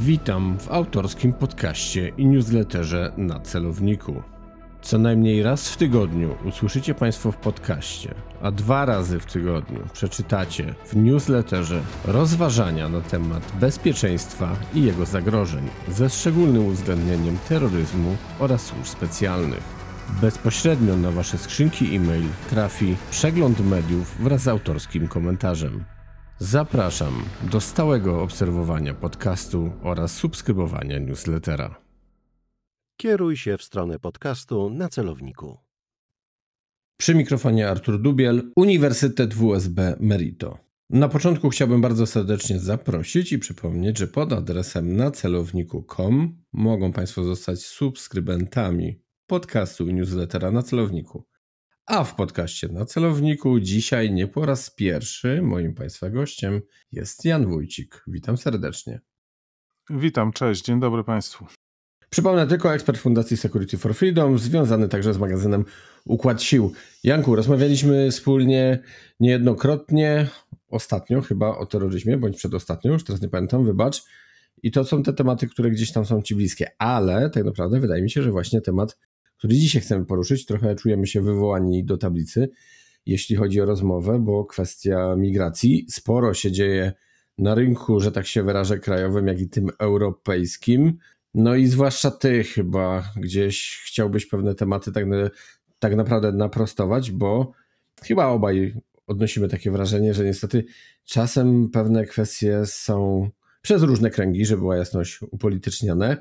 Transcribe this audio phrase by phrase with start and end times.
[0.00, 4.22] Witam w autorskim podcaście i newsletterze na celowniku.
[4.82, 10.74] Co najmniej raz w tygodniu usłyszycie Państwo w podcaście, a dwa razy w tygodniu przeczytacie
[10.86, 18.86] w newsletterze rozważania na temat bezpieczeństwa i jego zagrożeń, ze szczególnym uwzględnieniem terroryzmu oraz służb
[18.86, 19.62] specjalnych.
[20.20, 25.97] Bezpośrednio na Wasze skrzynki e-mail trafi przegląd mediów wraz z autorskim komentarzem.
[26.40, 31.80] Zapraszam do stałego obserwowania podcastu oraz subskrybowania newslettera.
[32.96, 35.58] Kieruj się w stronę podcastu na celowniku.
[36.96, 40.58] Przy mikrofonie Artur Dubiel, Uniwersytet WSB Merito.
[40.90, 47.24] Na początku chciałbym bardzo serdecznie zaprosić i przypomnieć, że pod adresem na celowniku.com mogą Państwo
[47.24, 51.24] zostać subskrybentami podcastu i newslettera na celowniku.
[51.88, 56.60] A w podcaście na celowniku dzisiaj nie po raz pierwszy moim Państwa gościem
[56.92, 58.04] jest Jan Wójcik.
[58.06, 59.00] Witam serdecznie.
[59.90, 61.46] Witam, cześć, dzień dobry Państwu.
[62.10, 65.64] Przypomnę tylko ekspert Fundacji Security for Freedom, związany także z magazynem
[66.04, 66.72] Układ Sił.
[67.04, 68.78] Janku, rozmawialiśmy wspólnie
[69.20, 70.28] niejednokrotnie,
[70.70, 74.02] ostatnio chyba o terroryzmie, bądź przedostatnio, już teraz nie pamiętam, wybacz.
[74.62, 78.02] I to są te tematy, które gdzieś tam są Ci bliskie, ale tak naprawdę wydaje
[78.02, 78.98] mi się, że właśnie temat
[79.38, 80.46] który dzisiaj chcemy poruszyć.
[80.46, 82.48] Trochę czujemy się wywołani do tablicy,
[83.06, 85.86] jeśli chodzi o rozmowę, bo kwestia migracji.
[85.90, 86.92] Sporo się dzieje
[87.38, 90.98] na rynku, że tak się wyrażę, krajowym, jak i tym europejskim.
[91.34, 95.04] No i zwłaszcza ty chyba gdzieś chciałbyś pewne tematy tak,
[95.78, 97.52] tak naprawdę naprostować, bo
[98.02, 98.74] chyba obaj
[99.06, 100.64] odnosimy takie wrażenie, że niestety
[101.04, 103.28] czasem pewne kwestie są
[103.62, 106.16] przez różne kręgi, żeby była jasność, upolityczniane,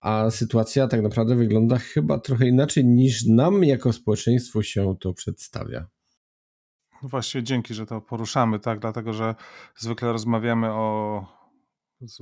[0.00, 5.86] a sytuacja tak naprawdę wygląda chyba trochę inaczej niż nam jako społeczeństwu się to przedstawia.
[7.02, 9.34] No właśnie dzięki, że to poruszamy, tak, dlatego że
[9.76, 11.26] zwykle rozmawiamy o,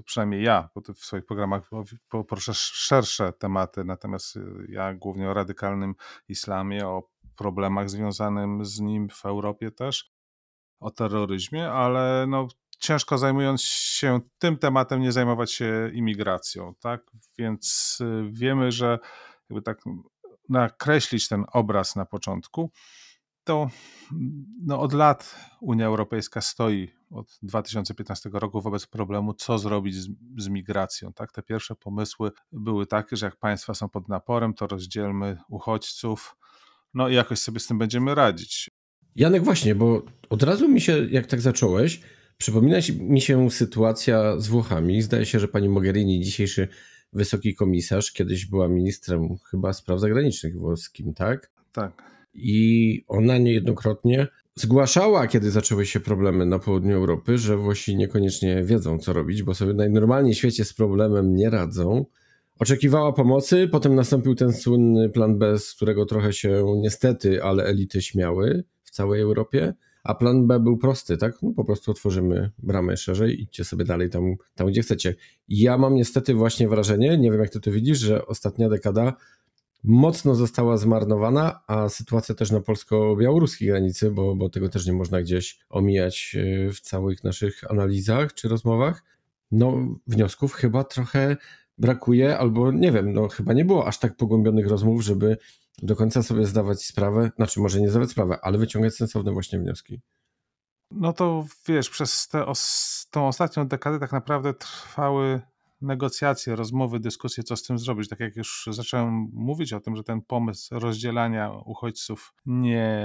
[0.05, 1.71] przynajmniej ja, bo ty w swoich programach
[2.09, 5.95] poruszasz szersze tematy, natomiast ja głównie o radykalnym
[6.29, 10.13] islamie, o problemach związanych z nim w Europie też,
[10.81, 17.01] o terroryzmie, ale no, ciężko zajmując się tym tematem, nie zajmować się imigracją, tak?
[17.39, 18.99] Więc y, wiemy, że
[19.51, 19.79] jakby tak
[20.49, 22.71] nakreślić ten obraz na początku,
[23.45, 23.71] to
[24.63, 30.09] no od lat Unia Europejska stoi od 2015 roku wobec problemu, co zrobić z,
[30.39, 31.13] z, migracją.
[31.13, 31.33] Tak?
[31.33, 36.37] Te pierwsze pomysły były takie, że jak państwa są pod naporem, to rozdzielmy uchodźców,
[36.95, 38.71] no i jakoś sobie z tym będziemy radzić.
[39.17, 42.01] Janek, właśnie, bo od razu mi się, jak tak zacząłeś,
[42.39, 45.03] Przypomina mi się sytuacja z Włochami.
[45.03, 46.69] Zdaje się, że pani Mogherini, dzisiejszy
[47.13, 51.51] wysoki komisarz, kiedyś była ministrem chyba spraw zagranicznych włoskim, tak?
[51.73, 52.03] Tak.
[52.35, 58.99] I ona niejednokrotnie zgłaszała, kiedy zaczęły się problemy na południu Europy, że Włosi niekoniecznie wiedzą,
[58.99, 62.07] co robić, bo sobie najnormalniej w świecie z problemem nie radzą.
[62.59, 68.03] Oczekiwała pomocy, potem nastąpił ten słynny plan B, z którego trochę się niestety, ale elity
[68.03, 69.75] śmiały w całej Europie.
[70.05, 71.43] A plan B był prosty, tak?
[71.43, 75.15] No, po prostu otworzymy bramę szerzej, idźcie sobie dalej tam, tam, gdzie chcecie.
[75.49, 79.13] Ja mam niestety właśnie wrażenie, nie wiem jak ty to widzisz, że ostatnia dekada
[79.85, 85.23] mocno została zmarnowana, a sytuacja też na polsko-białoruskiej granicy, bo, bo tego też nie można
[85.23, 89.05] gdzieś omijać e, w całych naszych analizach czy rozmowach.
[89.51, 91.37] No, wniosków chyba trochę
[91.79, 95.37] brakuje, albo nie wiem, no chyba nie było aż tak pogłębionych rozmów, żeby
[95.83, 100.01] do końca sobie zdawać sprawę, znaczy może nie zdawać sprawę, ale wyciągać sensowne właśnie wnioski.
[100.91, 105.41] No to wiesz, przez tę os ostatnią dekadę tak naprawdę trwały
[105.81, 108.09] negocjacje, rozmowy, dyskusje, co z tym zrobić.
[108.09, 113.01] Tak jak już zacząłem mówić o tym, że ten pomysł rozdzielania uchodźców nie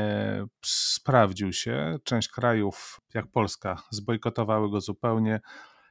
[0.65, 1.99] sprawdził się.
[2.03, 5.41] Część krajów, jak Polska, zbojkotowały go zupełnie.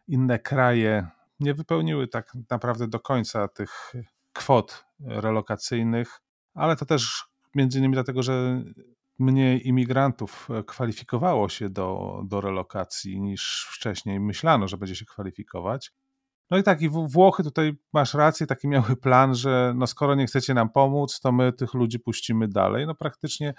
[0.08, 1.06] Inne kraje
[1.40, 3.92] nie wypełniły tak naprawdę do końca tych
[4.32, 6.21] kwot relokacyjnych
[6.54, 8.64] ale to też między innymi dlatego, że
[9.18, 15.92] mniej imigrantów e, kwalifikowało się do, do relokacji niż wcześniej myślano, że będzie się kwalifikować.
[16.50, 20.26] No i tak, i Włochy tutaj masz rację, taki miały plan, że no skoro nie
[20.26, 22.86] chcecie nam pomóc, to my tych ludzi puścimy dalej.
[22.86, 23.54] No praktycznie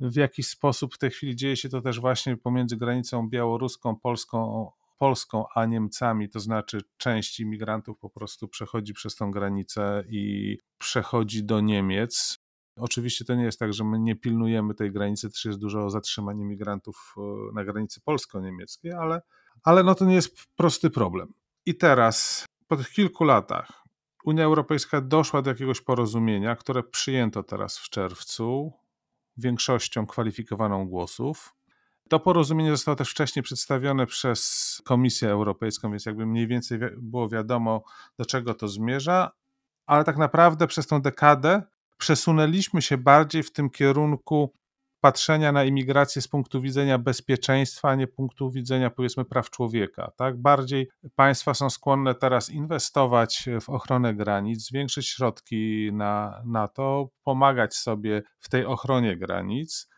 [0.00, 4.70] w jakiś sposób w tej chwili dzieje się to też właśnie pomiędzy granicą białoruską, polską,
[4.98, 11.44] Polską a Niemcami, to znaczy część imigrantów po prostu przechodzi przez tą granicę i przechodzi
[11.44, 12.38] do Niemiec.
[12.76, 16.40] Oczywiście to nie jest tak, że my nie pilnujemy tej granicy, też jest dużo zatrzymań
[16.40, 19.22] imigrantów e, na granicy polsko-niemieckiej, ale,
[19.62, 21.32] ale no to nie jest prosty problem.
[21.66, 23.88] I teraz, po tych kilku latach,
[24.24, 28.72] Unia Europejska doszła do jakiegoś porozumienia, które przyjęto teraz w czerwcu
[29.36, 31.54] większością kwalifikowaną głosów
[32.08, 37.82] To porozumienie zostało też wcześniej przedstawione przez Komisję Europejską, więc jakby mniej więcej było wiadomo,
[38.18, 39.30] do czego to zmierza,
[39.86, 41.62] ale tak naprawdę przez tą dekadę
[41.98, 44.52] przesunęliśmy się bardziej w tym kierunku
[45.00, 50.12] patrzenia na imigrację z punktu widzenia bezpieczeństwa, a nie punktu widzenia powiedzmy praw człowieka.
[50.16, 50.36] Tak?
[50.36, 57.76] Bardziej państwa są skłonne teraz inwestować w ochronę granic, zwiększyć środki na, na to, pomagać
[57.76, 59.88] sobie w tej ochronie granic,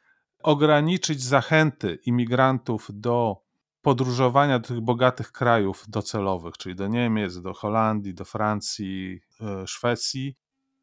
[0.43, 3.43] ograniczyć zachęty imigrantów do
[3.83, 10.37] podróżowania do tych bogatych krajów docelowych, czyli do Niemiec, do Holandii, do Francji, e, Szwecji,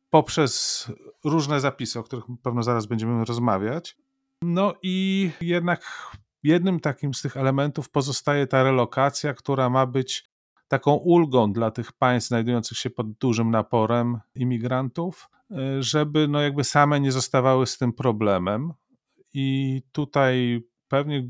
[0.10, 0.86] poprzez
[1.24, 3.98] różne zapisy, o których pewno zaraz będziemy rozmawiać.
[4.42, 6.12] No i jednak
[6.44, 10.30] jednym takim z tych elementów pozostaje ta relokacja, która ma być
[10.68, 16.64] taką ulgą dla tych państw znajdujących się pod dużym naporem imigrantów, e, żeby no jakby
[16.64, 18.74] same nie zostawały z tym problemem.
[19.34, 21.28] I tutaj pewnie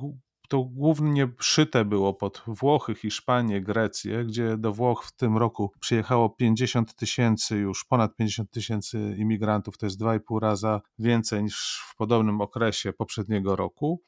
[0.50, 6.30] to głównie szyte było pod Włochy, Hiszpanię, Grecję, gdzie do Włoch w tym roku przyjechało
[6.30, 12.42] 50 tysięcy, już ponad 50 tysięcy imigrantów, to jest 2,5 raza więcej niż w podobnym
[12.42, 14.04] okresie poprzedniego roku.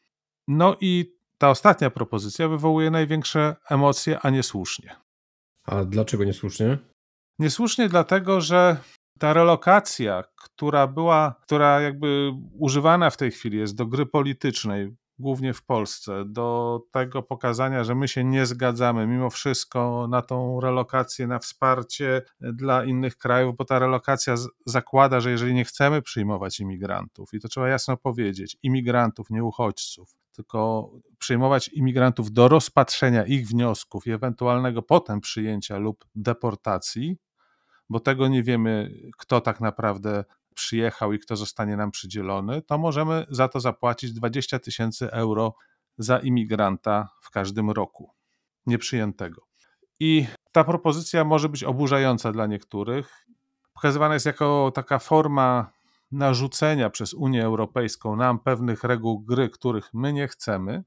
[0.48, 4.96] No i ta ostatnia propozycja wywołuje największe emocje, a niesłusznie.
[5.66, 6.78] A dlaczego niesłusznie?
[7.40, 8.78] Niesłusznie dlatego, że
[9.20, 15.54] ta relokacja, która była, która jakby używana w tej chwili jest do gry politycznej, głównie
[15.54, 21.28] w Polsce, do tego pokazania, że my się nie zgadzamy mimo wszystko na tą relokację,
[21.28, 24.36] na wsparcie dla innych krajów, bo ta relokacja
[24.66, 30.10] zakłada, że jeżeli nie chcemy przyjmować imigrantów, i to trzeba jasno powiedzieć, imigrantów, nie uchodźców,
[30.36, 37.18] tylko przyjmować imigrantów do rozpatrzenia ich wniosków i ewentualnego potem przyjęcia lub deportacji,
[37.90, 40.26] bo tego nie wiemy, kto tak naprawdę
[40.56, 45.54] przyjechał i kto zostanie nam przydzielony, to możemy za to zapłacić 20 tysięcy euro
[45.98, 48.12] za imigranta w każdym roku
[48.66, 49.42] nieprzyjętego.
[50.00, 53.26] I ta propozycja może być oburzająca dla niektórych.
[53.74, 55.72] Pokazywana jest jako taka forma
[56.12, 60.84] narzucenia przez Unię Europejską nam pewnych reguł gry, których my nie chcemy,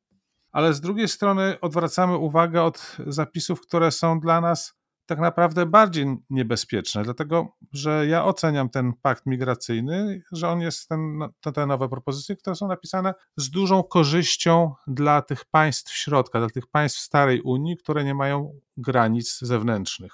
[0.52, 4.81] ale z drugiej strony odwracamy uwagę od zapisów, które są dla nas
[5.12, 11.18] tak naprawdę bardziej niebezpieczne, dlatego że ja oceniam ten pakt migracyjny, że on jest ten,
[11.18, 16.50] no, te nowe propozycje, które są napisane z dużą korzyścią dla tych państw środka, dla
[16.50, 20.12] tych państw starej Unii, które nie mają granic zewnętrznych,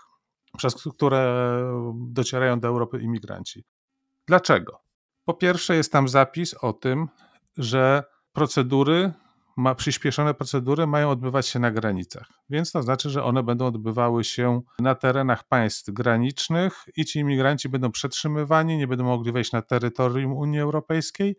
[0.56, 1.52] przez które
[1.94, 3.64] docierają do Europy imigranci.
[4.26, 4.80] Dlaczego?
[5.24, 7.08] Po pierwsze, jest tam zapis o tym,
[7.56, 9.12] że procedury
[9.58, 14.24] ma, przyspieszone procedury mają odbywać się na granicach, więc to znaczy, że one będą odbywały
[14.24, 19.62] się na terenach państw granicznych i ci imigranci będą przetrzymywani, nie będą mogli wejść na
[19.62, 21.36] terytorium Unii Europejskiej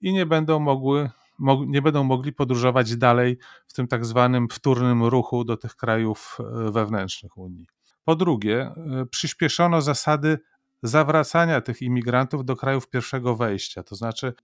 [0.00, 1.10] i nie będą mogły
[1.66, 6.70] nie będą mogli podróżować dalej w tym tak zwanym wtórnym ruchu do tych krajów e,
[6.70, 7.66] wewnętrznych Unii.
[8.04, 10.38] Po drugie, e, przyspieszono zasady
[10.82, 14.34] zawracania tych imigrantów do krajów pierwszego wejścia, to znaczy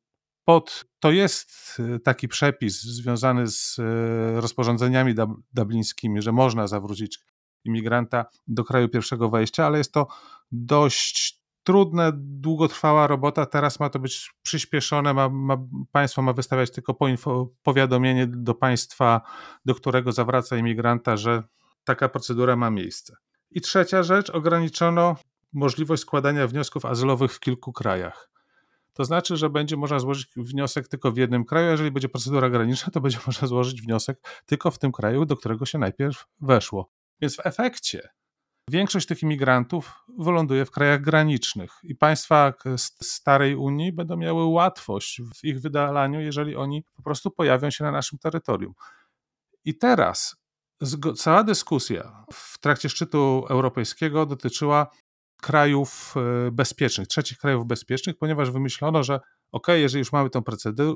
[0.46, 5.14] pod, to jest y, taki przepis związany z y, rozporządzeniami
[5.52, 7.18] dublińskimi, że można zawrócić
[7.64, 10.06] imigranta do kraju pierwszego wejścia, ale jest to
[10.52, 13.46] dość trudne, długotrwała robota.
[13.46, 15.56] Teraz ma to być przyspieszone, ma, ma,
[15.92, 19.20] państwo ma wystawiać tylko poinfo, powiadomienie do państwa,
[19.64, 21.42] do którego zawraca imigranta, że
[21.84, 23.16] taka procedura ma miejsce.
[23.50, 25.16] I trzecia rzecz, ograniczono
[25.52, 28.35] możliwość składania wniosków azylowych w kilku krajach.
[28.96, 32.90] To znaczy, że będzie można złożyć wniosek tylko w jednym kraju, jeżeli będzie procedura graniczna,
[32.92, 36.90] to będzie można złożyć wniosek tylko w tym kraju, do którego się najpierw weszło.
[37.20, 38.08] Więc w efekcie
[38.70, 42.52] większość tych imigrantów wyląduje w krajach granicznych i państwa
[43.02, 47.90] starej Unii będą miały łatwość w ich wydalaniu, jeżeli oni po prostu pojawią się na
[47.90, 48.74] naszym terytorium.
[49.64, 50.36] I teraz
[51.16, 54.86] cała dyskusja w trakcie szczytu europejskiego dotyczyła
[55.36, 59.20] krajów e, bezpiecznych, trzecich krajów bezpiecznych, ponieważ wymyślono, że
[59.52, 60.42] ok, jeżeli już mamy tę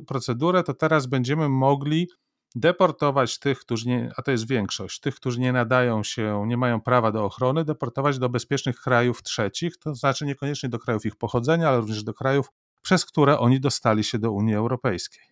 [0.06, 2.08] procedurę, to teraz będziemy mogli
[2.54, 6.80] deportować tych, którzy nie, a to jest większość, tych, którzy nie nadają się, nie mają
[6.80, 11.68] prawa do ochrony, deportować do bezpiecznych krajów trzecich, to znaczy niekoniecznie do krajów ich pochodzenia,
[11.68, 12.46] ale również do krajów,
[12.82, 15.22] przez które oni dostali się do Unii Europejskiej.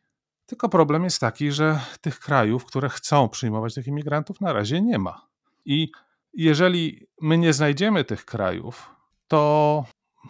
[0.47, 4.99] Tylko problem jest taki, że tych krajów, które chcą przyjmować tych imigrantów, na razie nie
[4.99, 5.27] ma.
[5.65, 5.91] I
[6.33, 8.91] jeżeli my nie znajdziemy tych krajów,
[9.29, 9.85] to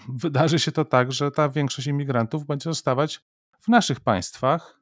[0.08, 3.20] wydarzy się to tak, że ta większość imigrantów będzie zostawać
[3.60, 4.80] w naszych państwach,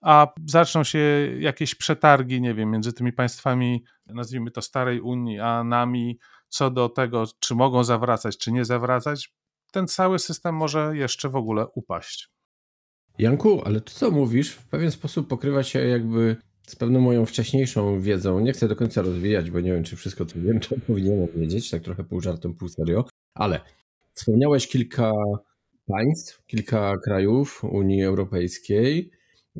[0.00, 0.98] a zaczną się
[1.38, 6.88] jakieś przetargi, nie wiem, między tymi państwami, nazwijmy to starej Unii, a nami, co do
[6.88, 9.34] tego, czy mogą zawracać, czy nie zawracać,
[9.72, 12.28] ten cały system może jeszcze w ogóle upaść.
[13.18, 18.00] Janku, ale to co mówisz, w pewien sposób pokrywa się jakby z pewną moją wcześniejszą
[18.00, 21.28] wiedzą, nie chcę do końca rozwijać, bo nie wiem, czy wszystko co wiem, to powinienem
[21.36, 23.04] wiedzieć, tak trochę pół żartem, pół serio,
[23.38, 23.60] ale
[24.12, 25.12] wspomniałeś kilka
[25.86, 29.10] państw, kilka krajów Unii Europejskiej,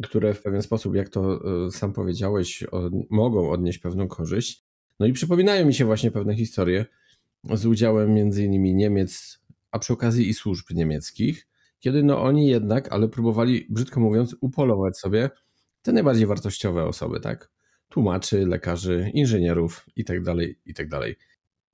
[0.02, 2.64] które w pewien sposób, jak to e, sam powiedziałeś,
[3.11, 4.64] mogą odnieść pewną korzyść.
[5.00, 6.87] No i przypominają mi się właśnie pewne historie
[7.54, 9.38] z udziałem między innymi Niemiec,
[9.70, 11.47] a przy okazji i służb niemieckich,
[11.80, 15.30] kiedy no oni jednak, ale próbowali, brzydko mówiąc, upolować sobie
[15.82, 17.50] te najbardziej wartościowe osoby, tak?
[17.88, 21.00] Tłumaczy, lekarzy, inżynierów itd., tak itd.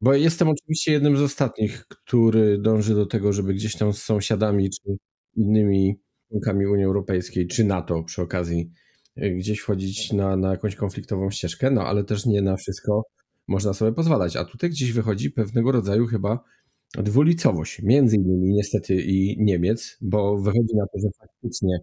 [0.05, 4.71] Bo jestem oczywiście jednym z ostatnich, który dąży do tego, żeby gdzieś tam z sąsiadami
[4.71, 4.97] czy
[5.37, 8.71] innymi członkami Unii Europejskiej czy NATO przy okazji
[9.17, 13.03] e, gdzieś wchodzić na, na jakąś konfliktową ścieżkę, no ale też nie na wszystko
[13.49, 14.37] można sobie pozwalać.
[14.37, 16.45] A tutaj gdzieś wychodzi pewnego rodzaju chyba
[16.95, 21.79] dwulicowość, między innymi niestety i Niemiec, bo wychodzi na to, że faktycznie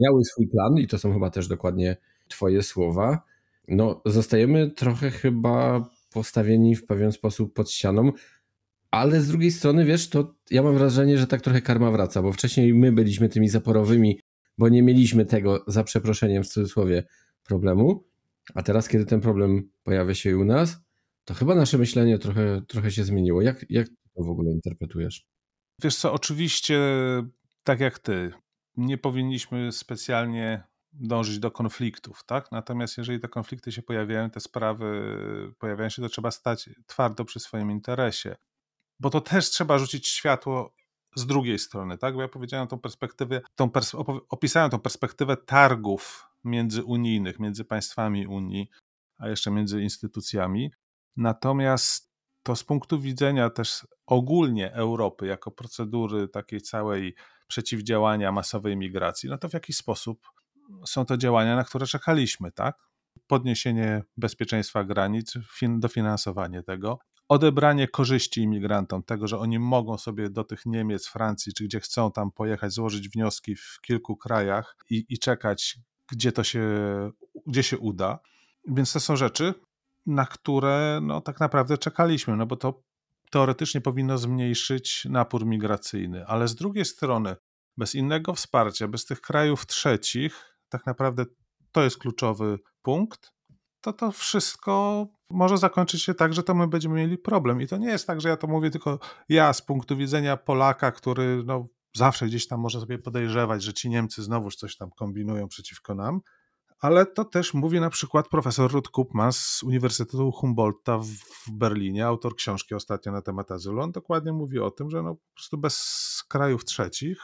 [0.00, 1.96] miały swój plan i to są chyba też dokładnie
[2.28, 3.22] Twoje słowa.
[3.68, 8.12] No, zostajemy trochę chyba postawieni w pewien sposób pod ścianą,
[8.90, 12.32] ale z drugiej strony, wiesz, to ja mam wrażenie, że tak trochę karma wraca, bo
[12.32, 14.20] wcześniej my byliśmy tymi zaporowymi,
[14.58, 17.04] bo nie mieliśmy tego, za przeproszeniem w cudzysłowie,
[17.44, 18.04] problemu,
[18.54, 20.80] a teraz, kiedy ten problem pojawia się u nas,
[21.24, 23.42] to chyba nasze myślenie trochę, trochę się zmieniło.
[23.42, 25.26] Jak, jak to w ogóle interpretujesz?
[25.82, 26.80] Wiesz co, oczywiście
[27.64, 28.32] tak jak ty,
[28.76, 32.52] nie powinniśmy specjalnie dążyć do konfliktów, tak?
[32.52, 37.40] Natomiast jeżeli te konflikty się pojawiają, te sprawy pojawiają się, to trzeba stać twardo przy
[37.40, 38.36] swoim interesie.
[39.00, 40.74] Bo to też trzeba rzucić światło
[41.16, 42.14] z drugiej strony, tak?
[42.14, 43.94] Bo ja powiedziałem tą perspektywę, tą pers
[44.28, 48.70] opisałem tą perspektywę targów międzyunijnych, między państwami Unii,
[49.18, 50.70] a jeszcze między instytucjami.
[51.16, 52.08] Natomiast
[52.42, 57.14] to z punktu widzenia też ogólnie Europy, jako procedury takiej całej
[57.48, 60.28] przeciwdziałania masowej migracji, no to w jakiś sposób
[60.86, 62.76] są to działania, na które czekaliśmy, tak?
[63.26, 66.98] Podniesienie bezpieczeństwa granic, dofinansowanie tego,
[67.28, 72.12] odebranie korzyści imigrantom, tego, że oni mogą sobie do tych Niemiec, Francji, czy gdzie chcą
[72.12, 75.78] tam pojechać, złożyć wnioski w kilku krajach i, i czekać,
[76.12, 76.62] gdzie to się,
[77.46, 78.18] gdzie się uda.
[78.68, 79.54] Więc to są rzeczy,
[80.06, 82.82] na które no, tak naprawdę czekaliśmy, no bo to
[83.30, 87.36] teoretycznie powinno zmniejszyć napór migracyjny, ale z drugiej strony,
[87.76, 91.24] bez innego wsparcia, bez tych krajów trzecich, tak naprawdę
[91.72, 93.32] to jest kluczowy punkt,
[93.80, 97.60] to to wszystko może zakończyć się tak, że to my będziemy mieli problem.
[97.60, 98.98] I to nie jest tak, że ja to mówię tylko
[99.28, 103.90] ja z punktu widzenia Polaka, który no, zawsze gdzieś tam może sobie podejrzewać, że ci
[103.90, 106.20] Niemcy znowuż coś tam kombinują przeciwko nam,
[106.80, 112.36] ale to też mówi na przykład profesor Ruth Kupman z Uniwersytetu Humboldta w Berlinie, autor
[112.36, 113.80] książki ostatnio na temat azylu.
[113.80, 115.78] On dokładnie mówi o tym, że no po prostu bez
[116.28, 117.18] krajów trzecich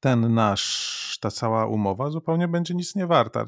[0.00, 3.44] ten nasz, ta cała umowa zupełnie będzie nic nie warta.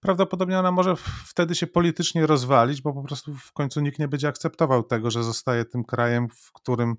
[0.00, 0.94] Prawdopodobnie ona może
[1.26, 5.24] wtedy się politycznie rozwalić, bo po prostu w końcu nikt nie będzie akceptował tego, że
[5.24, 6.94] zostaje tym krajem, w którym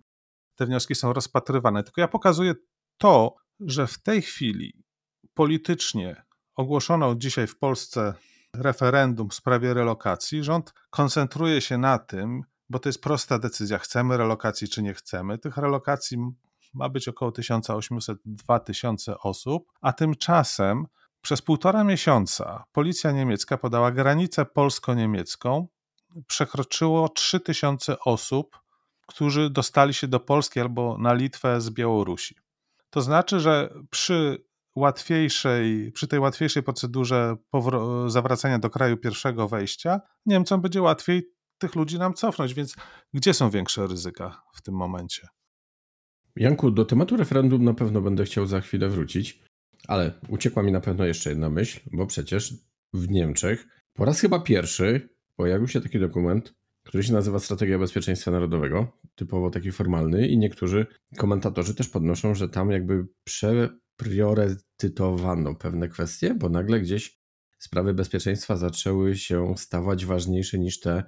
[0.56, 1.84] te wnioski są rozpatrywane.
[1.84, 2.54] Tylko ja pokazuję
[2.98, 4.84] to, że w tej chwili
[5.34, 6.24] politycznie
[6.56, 8.14] ogłoszono dzisiaj w Polsce
[8.56, 14.18] referendum w sprawie relokacji, rząd koncentruje się na tym, bo to jest prosta decyzja, chcemy
[14.18, 15.38] relokacji czy nie chcemy.
[15.38, 16.18] Tych relokacji
[16.74, 20.86] ma być około 1800-2000 osób, a tymczasem
[21.22, 25.68] przez półtora miesiąca policja niemiecka podała granicę polsko-niemiecką,
[26.28, 28.60] przekroczyło 3000 osób,
[29.08, 32.36] którzy dostali się do Polski albo na Litwę z Białorusi.
[32.90, 34.46] To znaczy, że przy
[34.76, 37.36] łatwiejszej, przy tej łatwiejszej procedurze
[38.08, 42.76] zawracania do kraju pierwszego wejścia, Niemcom będzie łatwiej tych ludzi nam cofnąć, więc
[43.14, 45.28] gdzie są większe ryzyka w tym momencie?
[46.36, 49.44] Janku, do tematu referendum na pewno będę chciał za chwilę wrócić,
[49.88, 52.54] ale uciekła mi na pewno jeszcze jedna myśl, bo przecież
[52.94, 58.32] w Niemczech po raz chyba pierwszy pojawił się taki dokument, który się nazywa Strategia Bezpieczeństwa
[58.32, 60.86] Narodowego, typowo taki formalny, i niektórzy
[61.18, 67.20] komentatorzy też podnoszą, że tam jakby przepriorytetowano pewne kwestie, bo nagle gdzieś
[67.60, 71.04] sprawy bezpieczeństwa zaczęły się stawać ważniejsze niż te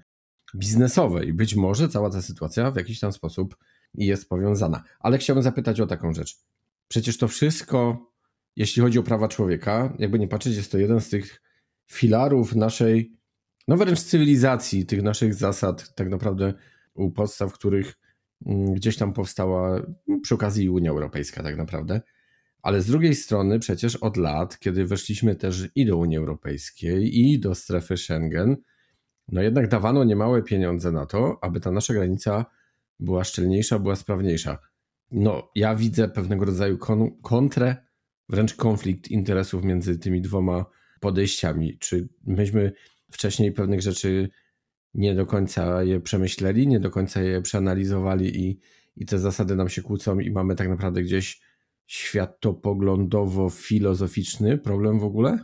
[0.55, 3.55] biznesowe i być może cała ta sytuacja w jakiś tam sposób
[3.93, 4.83] jest powiązana.
[5.00, 6.38] Ale chciałbym zapytać o taką rzecz.
[6.88, 8.07] Przecież to wszystko,
[8.55, 11.41] jeśli chodzi o prawa człowieka, jakby nie patrzeć, jest to jeden z tych
[11.91, 13.12] filarów naszej,
[13.67, 16.53] no wręcz cywilizacji, tych naszych zasad, tak naprawdę
[16.93, 17.98] u podstaw, których
[18.45, 22.01] mm, gdzieś tam powstała no, przy okazji Unia Europejska, tak naprawdę.
[22.62, 27.39] Ale z drugiej strony, przecież od lat, kiedy weszliśmy też i do Unii Europejskiej, i
[27.39, 28.57] do strefy Schengen,
[29.31, 32.45] no jednak dawano niemałe pieniądze na to, aby ta nasza granica
[33.01, 34.58] była szczelniejsza, była sprawniejsza.
[35.12, 37.75] No, ja widzę pewnego rodzaju kon kontrę,
[38.29, 40.65] wręcz konflikt interesów między tymi dwoma
[41.00, 41.77] podejściami?
[41.77, 42.72] Czy myśmy
[43.12, 44.29] wcześniej pewnych rzeczy
[44.93, 48.60] nie do końca je przemyśleli, nie do końca je przeanalizowali i,
[48.96, 51.41] i te zasady nam się kłócą i mamy tak naprawdę gdzieś
[51.88, 55.39] światopoglądowo-filozoficzny problem w ogóle?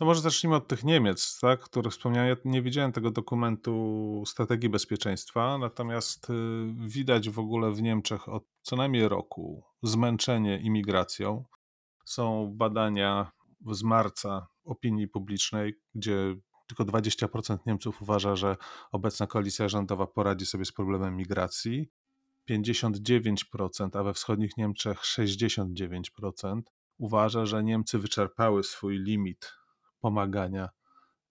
[0.00, 2.28] No może zacznijmy od tych Niemiec, tak, które wspomniałem.
[2.28, 6.34] Ja nie widziałem tego dokumentu strategii bezpieczeństwa, natomiast y,
[6.88, 11.44] widać w ogóle w Niemczech od co najmniej roku zmęczenie imigracją.
[12.04, 13.32] Są badania
[13.70, 18.56] z marca opinii publicznej, gdzie tylko 20% Niemców uważa, że
[18.92, 21.90] obecna koalicja rządowa poradzi sobie z problemem migracji.
[22.50, 26.60] 59%, a we wschodnich Niemczech 69%
[26.98, 29.59] uważa, że Niemcy wyczerpały swój limit
[30.00, 30.68] pomagania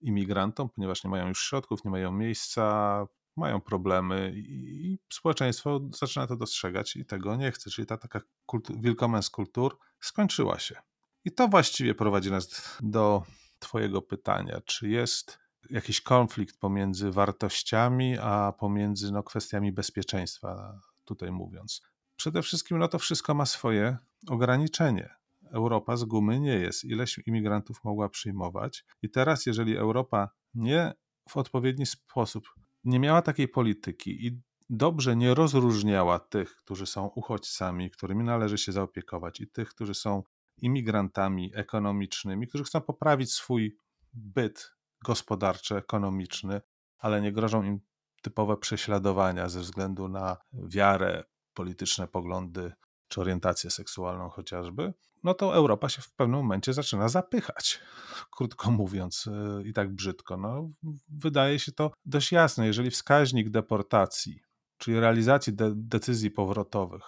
[0.00, 6.36] imigrantom, ponieważ nie mają już środków, nie mają miejsca, mają problemy i społeczeństwo zaczyna to
[6.36, 7.70] dostrzegać i tego nie chce.
[7.70, 10.76] Czyli ta taka kultu- wielkomens kultur skończyła się.
[11.24, 13.22] I to właściwie prowadzi nas do
[13.58, 15.38] Twojego pytania, czy jest
[15.70, 21.82] jakiś konflikt pomiędzy wartościami, a pomiędzy no, kwestiami bezpieczeństwa, tutaj mówiąc.
[22.16, 23.98] Przede wszystkim no, to wszystko ma swoje
[24.28, 25.19] ograniczenie.
[25.52, 26.84] Europa z gumy nie jest.
[26.84, 28.84] Ileś imigrantów mogła przyjmować.
[29.02, 30.92] I teraz, jeżeli Europa nie
[31.28, 32.48] w odpowiedni sposób
[32.84, 34.40] nie miała takiej polityki i
[34.70, 40.22] dobrze nie rozróżniała tych, którzy są uchodźcami, którymi należy się zaopiekować, i tych, którzy są
[40.62, 43.76] imigrantami ekonomicznymi, którzy chcą poprawić swój
[44.12, 46.60] byt gospodarczy, ekonomiczny,
[46.98, 47.80] ale nie grożą im
[48.22, 52.72] typowe prześladowania ze względu na wiarę, polityczne poglądy
[53.10, 54.92] czy orientację seksualną chociażby,
[55.24, 57.80] no to Europa się w pewnym momencie zaczyna zapychać,
[58.36, 60.36] krótko mówiąc y, i tak brzydko.
[60.36, 60.70] No,
[61.08, 62.66] wydaje się to dość jasne.
[62.66, 64.40] Jeżeli wskaźnik deportacji,
[64.78, 67.02] czyli realizacji de decyzji powrotowych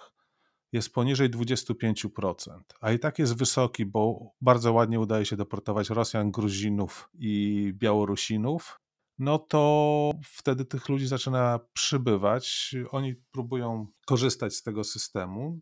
[0.71, 6.31] jest poniżej 25%, a i tak jest wysoki, bo bardzo ładnie udaje się deportować Rosjan,
[6.31, 8.79] Gruzinów i Białorusinów,
[9.19, 12.75] no to wtedy tych ludzi zaczyna przybywać.
[12.91, 15.59] Oni próbują korzystać z tego systemu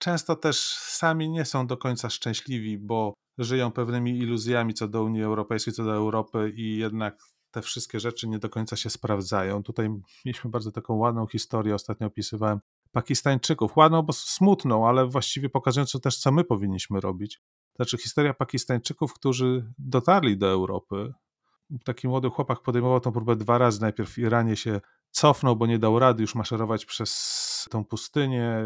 [0.00, 5.22] często też sami nie są do końca szczęśliwi, bo żyją pewnymi iluzjami co do Unii
[5.22, 9.62] Europejskiej, co do Europy i jednak te wszystkie rzeczy nie do końca się sprawdzają.
[9.62, 9.90] Tutaj
[10.24, 12.60] mieliśmy bardzo taką ładną historię, ostatnio opisywałem
[12.92, 13.76] Pakistańczyków.
[13.76, 17.40] Ładną, bo smutną, ale właściwie pokazującą też, co my powinniśmy robić.
[17.76, 21.12] Znaczy, historia Pakistańczyków, którzy dotarli do Europy.
[21.84, 23.80] Taki młody chłopak podejmował tą próbę dwa razy.
[23.80, 27.10] Najpierw w Iranie się cofnął, bo nie dał rady już maszerować przez
[27.68, 28.64] tą pustynię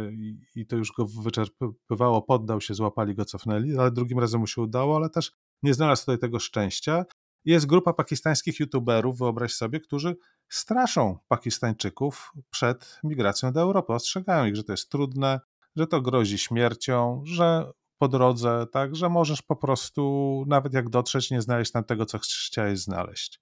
[0.54, 4.62] i, to już go wyczerpywało, poddał się, złapali go, cofnęli, ale drugim razem mu się
[4.62, 7.04] udało, ale też nie znalazł tutaj tego szczęścia.
[7.44, 10.16] Jest grupa pakistańskich youtuberów, wyobraź sobie, którzy
[10.48, 13.92] straszą Pakistańczyków przed migracją do Europy.
[13.92, 15.40] Ostrzegają ich, że to jest trudne,
[15.76, 21.30] że to grozi śmiercią, że po drodze, tak, że możesz po prostu, nawet jak dotrzeć,
[21.30, 23.40] nie znaleźć tam tego, co chciałeś znaleźć.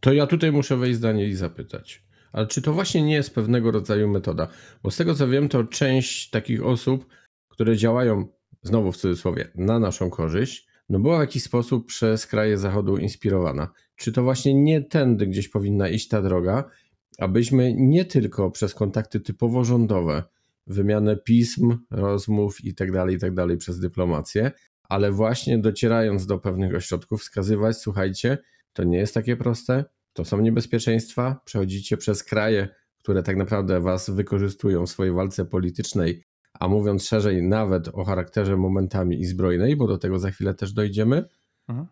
[0.00, 2.02] To ja tutaj muszę wejść zdanie i zapytać.
[2.32, 4.48] Ale czy to właśnie nie jest pewnego rodzaju metoda?
[4.82, 7.06] Bo z tego co wiem, to część takich osób,
[7.48, 8.28] które działają,
[8.62, 13.72] znowu w cudzysłowie, na naszą korzyść, no była w jakiś sposób przez kraje Zachodu inspirowana.
[13.96, 16.70] Czy to właśnie nie tędy gdzieś powinna iść ta droga,
[17.18, 20.22] abyśmy nie tylko przez kontakty typowo rządowe,
[20.66, 23.48] wymianę pism, rozmów itd., tak itd.
[23.48, 24.50] Tak przez dyplomację,
[24.88, 28.38] ale właśnie docierając do pewnych ośrodków, wskazywać, słuchajcie,
[28.72, 29.84] to nie jest takie proste.
[30.12, 31.40] To są niebezpieczeństwa.
[31.44, 32.68] Przechodzicie przez kraje,
[32.98, 36.24] które tak naprawdę was wykorzystują w swojej walce politycznej,
[36.60, 40.72] a mówiąc szerzej, nawet o charakterze momentami i zbrojnej, bo do tego za chwilę też
[40.72, 41.24] dojdziemy.
[41.68, 41.86] Mhm.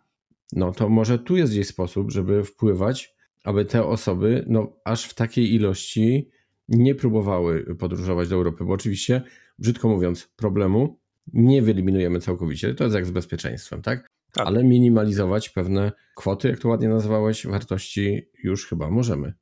[0.52, 5.14] No to może tu jest gdzieś sposób, żeby wpływać, aby te osoby, no aż w
[5.14, 6.30] takiej ilości
[6.68, 9.22] nie próbowały podróżować do Europy, bo oczywiście,
[9.58, 11.00] brzydko mówiąc, problemu
[11.32, 12.74] nie wyeliminujemy całkowicie.
[12.74, 14.08] To jest jak z bezpieczeństwem, tak?
[14.32, 14.46] Tak.
[14.46, 19.34] ale minimalizować pewne kwoty, jak to ładnie nazwałeś, wartości już chyba możemy.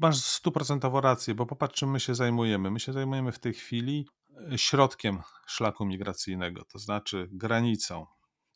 [0.00, 2.70] Masz stuprocentową rację, bo popatrz, czym my się zajmujemy.
[2.70, 4.06] My się zajmujemy w tej chwili
[4.52, 8.06] e, środkiem szlaku migracyjnego, to znaczy granicą,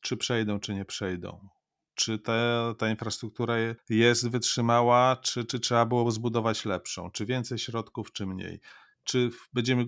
[0.01, 1.49] czy przejdą, czy nie przejdą.
[1.95, 3.55] Czy ta, ta infrastruktura
[3.89, 8.61] jest wytrzymała, czy, czy trzeba było zbudować lepszą, czy więcej środków, czy mniej.
[9.05, 9.87] Czy będziemy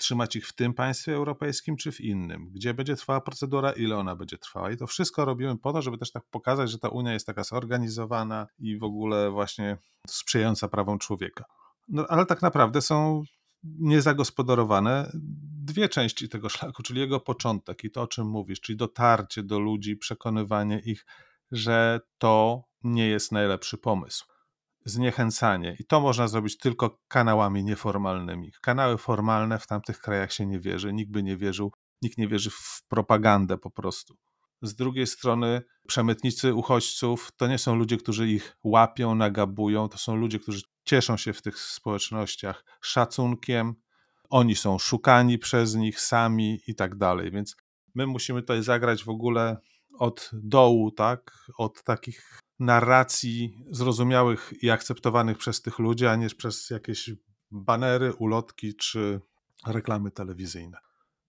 [0.00, 4.16] trzymać ich w tym państwie europejskim czy w innym, gdzie będzie trwała procedura, ile ona
[4.16, 4.70] będzie trwała.
[4.70, 7.44] I to wszystko robimy po to, żeby też tak pokazać, że ta Unia jest taka
[7.44, 9.76] zorganizowana i w ogóle właśnie
[10.08, 11.44] sprzyjająca prawom człowieka.
[11.88, 13.22] No, ale tak naprawdę są
[13.62, 15.10] niezagospodarowane
[15.64, 19.60] dwie części tego szlaku, czyli jego początek i to, o czym mówisz, czyli dotarcie do
[19.60, 21.06] ludzi, przekonywanie ich,
[21.52, 24.29] że to nie jest najlepszy pomysł
[24.90, 25.76] zniechęcanie.
[25.78, 28.52] I to można zrobić tylko kanałami nieformalnymi.
[28.62, 31.72] Kanały formalne w tamtych krajach się nie wierzy, nikt by nie wierzył,
[32.02, 34.16] nikt nie wierzy w propagandę po prostu.
[34.62, 40.16] z drugiej strony przemytnicy uchodźców to nie są ludzie, którzy ich łapią, nagabują, to są
[40.16, 43.74] ludzie, którzy cieszą się w tych społecznościach szacunkiem,
[44.30, 47.56] oni są szukani przez nich sami i tak dalej, więc
[47.94, 49.56] my musimy tutaj zagrać w ogóle
[49.98, 56.70] od dołu, tak, od takich narracji zrozumiałych i akceptowanych przez tych ludzi, a nie przez
[56.70, 57.10] jakieś
[57.50, 59.20] banery, ulotki czy
[59.66, 60.78] reklamy telewizyjne.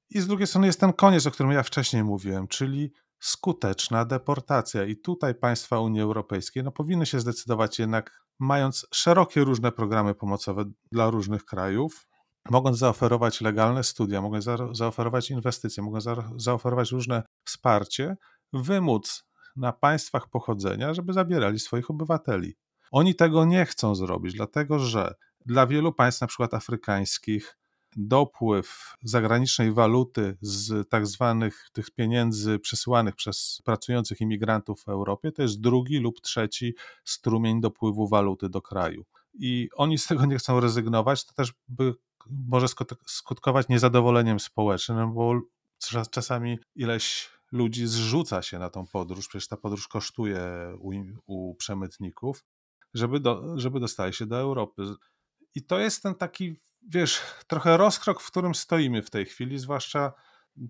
[0.09, 4.85] I z drugiej strony jest ten koniec, o którym ja wcześniej mówiłem, czyli skuteczna deportacja.
[4.85, 10.65] I tutaj państwa Unii Europejskiej no, powinny się zdecydować jednak, mając szerokie różne programy pomocowe
[10.91, 12.07] dla różnych krajów,
[12.49, 18.17] mogąc zaoferować legalne studia, mogąc za zaoferować inwestycje, mogąc za zaoferować różne wsparcie,
[18.53, 22.55] wymóc na państwach pochodzenia, żeby zabierali swoich obywateli.
[22.91, 27.57] Oni tego nie chcą zrobić, dlatego że dla wielu państw, na przykład afrykańskich,
[27.95, 35.41] dopływ zagranicznej waluty z tak zwanych tych pieniędzy przesyłanych przez pracujących imigrantów w Europie to
[35.41, 39.05] jest drugi lub trzeci strumień dopływu waluty do kraju.
[39.33, 41.93] I oni z tego nie chcą rezygnować, to też by
[42.29, 42.67] może
[43.07, 45.41] skutkować niezadowoleniem społecznym, bo
[46.11, 50.41] czasami ileś ludzi zrzuca się na tą podróż, przecież ta podróż kosztuje
[50.79, 50.91] u,
[51.25, 52.45] u przemytników,
[52.93, 54.83] żeby, do, żeby dostali się do Europy.
[55.55, 60.13] I to jest ten taki, wiesz, trochę rozkrok, w którym stoimy w tej chwili, zwłaszcza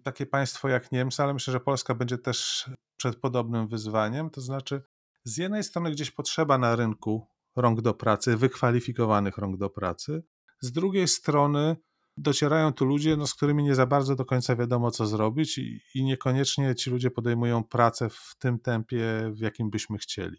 [0.03, 4.29] takie państwo jak Niemcy, ale myślę, że Polska będzie też przed podobnym wyzwaniem.
[4.29, 4.81] To znaczy,
[5.23, 10.23] z jednej strony gdzieś potrzeba na rynku rąk do pracy, wykwalifikowanych rąk do pracy,
[10.61, 11.75] z drugiej strony
[12.17, 15.81] docierają tu ludzie, no, z którymi nie za bardzo do końca wiadomo, co zrobić, i,
[15.95, 20.37] i niekoniecznie ci ludzie podejmują pracę w tym tempie, w jakim byśmy chcieli.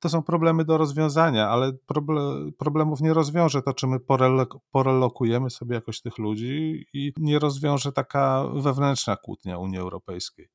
[0.00, 3.98] To są problemy do rozwiązania, ale problem, problemów nie rozwiąże to, czy my
[4.72, 10.48] porelokujemy sobie jakoś tych ludzi i nie rozwiąże taka wewnętrzna kłótnia Unii Europejskiej.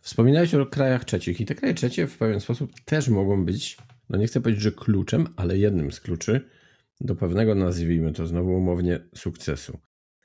[0.00, 3.76] Wspominałeś o krajach trzecich i te kraje trzecie w pewien sposób też mogą być,
[4.10, 6.48] no nie chcę powiedzieć, że kluczem, ale jednym z kluczy
[7.00, 9.78] do pewnego, nazwijmy to znowu umownie, sukcesu.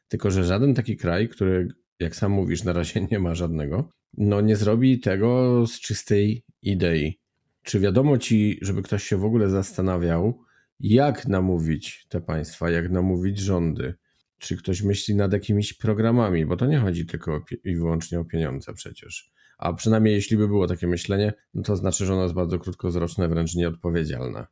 [0.08, 1.68] Tylko, że żaden taki kraj, który,
[2.00, 7.20] jak sam mówisz, na razie nie ma żadnego, no nie zrobi tego z czystej idei.
[7.64, 10.40] Czy wiadomo ci, żeby ktoś się w ogóle zastanawiał,
[10.80, 13.94] jak namówić te państwa, jak namówić rządy?
[14.38, 16.46] Czy ktoś myśli nad jakimiś programami?
[16.46, 19.32] Bo to nie chodzi tylko i wyłącznie o pieniądze przecież.
[19.58, 23.28] A przynajmniej jeśli by było takie myślenie, no to znaczy, że ono jest bardzo krótkowzroczne,
[23.28, 24.46] wręcz nieodpowiedzialne.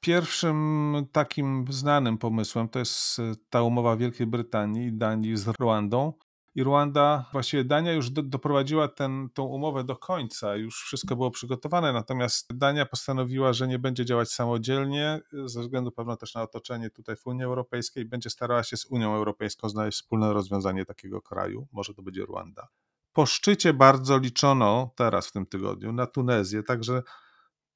[0.00, 6.12] Pierwszym takim znanym pomysłem to jest e, ta umowa Wielkiej Brytanii i Danii z Rwandą.
[6.54, 8.88] I Rwanda, właściwie Dania już do, doprowadziła
[9.34, 14.30] tą umowę do końca, już wszystko było przygotowane, natomiast Dania postanowiła, że nie będzie działać
[14.30, 18.86] samodzielnie, ze względu pewno też na otoczenie tutaj w Unii Europejskiej, będzie starała się z
[18.86, 22.68] Unią Europejską znaleźć wspólne rozwiązanie takiego kraju, może to będzie Rwanda.
[23.12, 27.02] Po szczycie bardzo liczono teraz w tym tygodniu na Tunezję, także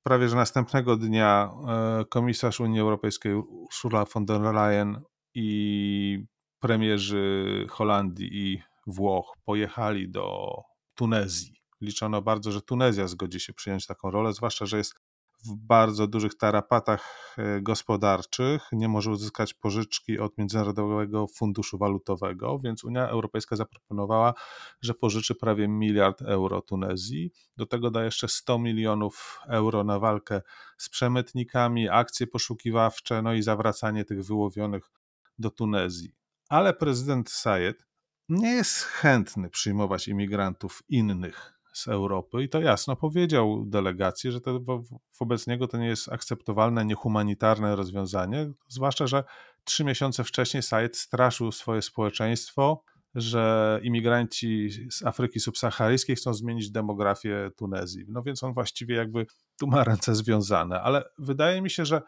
[0.03, 5.01] prawie że następnego dnia e, komisarz Unii Europejskiej Ursula von der Leyen
[5.35, 6.27] i
[6.61, 10.57] premierzy Holandii i Włoch pojechali do
[10.95, 11.63] Tunezji.
[11.81, 14.95] Liczono bardzo, że Tunezja zgodzi się przyjąć taką rolę, zwłaszcza, że jest
[15.45, 22.85] w bardzo dużych tarapatach e, gospodarczych, nie może uzyskać pożyczki od Międzynarodowego Funduszu Walutowego, więc
[22.85, 24.35] Unia Europejska zaproponowała,
[24.81, 27.33] że pożyczy prawie miliard euro Tunezji.
[27.57, 30.43] Do tego da jeszcze 100 milionów euro na walkę
[30.77, 34.91] z przemytnikami, akcje poszukiwawcze, no i zawracanie tych wyłowionych
[35.39, 36.13] do Tunezji.
[36.49, 37.87] Ale prezydent Sayed
[38.29, 44.61] nie jest chętny przyjmować imigrantów innych z Europy i to jasno powiedział delegacji, że to
[44.61, 44.83] wo
[45.21, 49.25] wobec niego to nie jest akceptowalne, niehumanitarne rozwiązanie, zwłaszcza, że
[49.65, 57.51] trzy miesiące wcześniej Said straszył swoje społeczeństwo, że imigranci z Afryki subsaharyjskiej chcą zmienić demografię
[57.57, 58.05] Tunezji.
[58.09, 59.27] No więc on właściwie jakby
[59.61, 62.03] tu ma ręce związane, ale wydaje mi się, że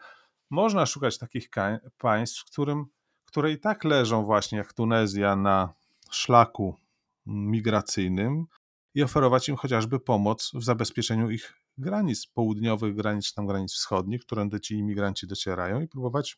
[0.49, 1.49] można szukać takich
[1.97, 2.85] państw, w którym,
[3.25, 5.73] które i tak leżą właśnie jak Tunezja na
[6.11, 6.79] szlaku
[7.25, 8.45] migracyjnym,
[8.95, 14.59] i oferować im chociażby pomoc w zabezpieczeniu ich granic południowych, granic tam granic wschodnich, którędy
[14.59, 16.37] ci imigranci docierają i próbować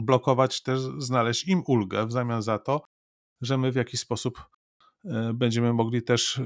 [0.00, 2.82] blokować też, znaleźć im ulgę w zamian za to,
[3.40, 4.44] że my w jakiś sposób
[5.04, 6.42] e, będziemy mogli też e,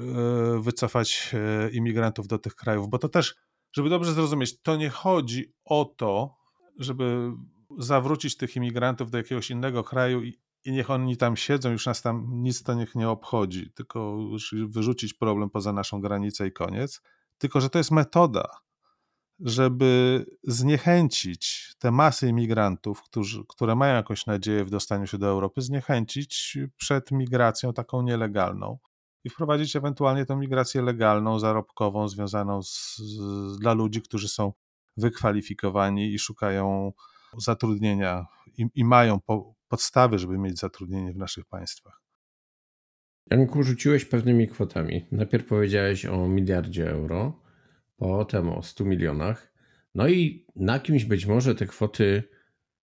[0.61, 3.35] wycofać e, imigrantów do tych krajów, bo to też,
[3.73, 6.35] żeby dobrze zrozumieć, to nie chodzi o to,
[6.79, 7.33] żeby
[7.79, 12.03] zawrócić tych imigrantów do jakiegoś innego kraju i, i niech oni tam siedzą, już nas
[12.03, 14.19] tam nic to niech nie obchodzi, tylko
[14.67, 17.03] wyrzucić problem poza naszą granicę i koniec.
[17.39, 18.49] Tylko, że to jest metoda,
[19.41, 25.63] żeby zniechęcić te masy imigrantów, którzy, które mają jakąś nadzieję w dostaniu się do Europy,
[25.63, 28.79] zniechęcić przed migracją taką nielegalną.
[29.25, 34.53] i wprowadzić ewentualnie tą migrację legalną, zarobkową, związaną z, z, dla ludzi, którzy są
[34.97, 36.93] wykwalifikowani i szukają
[37.39, 38.27] zatrudnienia
[38.59, 42.01] i, i mają po, podstawy, żeby mieć zatrudnienie w naszych państwach.
[43.31, 45.07] Janku, rzuciłeś pewnymi kwotami.
[45.13, 47.43] Najpierw powiedziałeś o miliardzie euro,
[47.97, 49.53] potem o 100 milionach.
[49.95, 52.23] No i na kimś być może te kwoty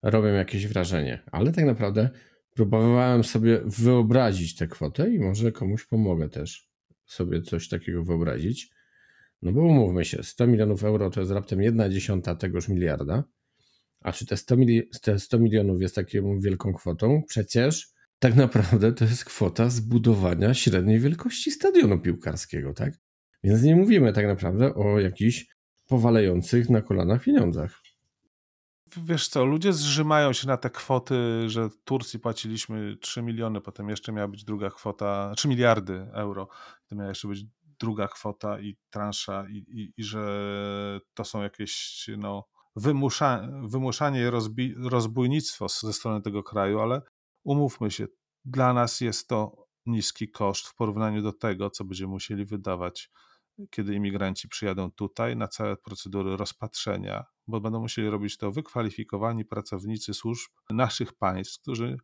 [0.02, 2.10] robią jakieś wrażenie, ale tak naprawdę
[2.56, 6.69] próbowałem sobie wyobrazić tę kwotę i może komuś pomogę też
[7.06, 8.71] sobie coś takiego wyobrazić.
[9.41, 13.23] No bo umówmy się, 100 milionów euro to jest raptem jedna dziesiąta tegoż miliarda.
[14.02, 17.22] A czy te 100, mili te 100 milionów jest taką wielką kwotą?
[17.28, 17.88] Przecież
[18.20, 22.94] tak naprawdę to jest kwota zbudowania średniej wielkości stadionu piłkarskiego, tak?
[23.44, 25.46] Więc nie mówimy tak naprawdę o jakichś
[25.88, 27.82] powalających na kolanach pieniądzach.
[28.98, 34.12] Wiesz co, ludzie zrzymają się na te kwoty, że Turcji płaciliśmy 3 miliony, potem jeszcze
[34.12, 36.48] miała być druga kwota, 3 miliardy euro,
[36.88, 37.46] to miała jeszcze być
[37.80, 42.48] druga kwota i transza i, i, i że to są jakieś no,
[42.80, 47.02] wymusza, wymuszanie i rozbi, rozbójnictwo ze strony tego kraju, ale
[47.44, 48.08] umówmy się,
[48.46, 53.10] dla nas jest to niski koszt w porównaniu do tego, co będziemy musieli wydawać,
[53.70, 60.13] kiedy imigranci przyjadą tutaj na całe procedury rozpatrzenia, bo będą musieli robić to wykwalifikowani pracownicy
[60.13, 61.98] służb naszych państw, którzy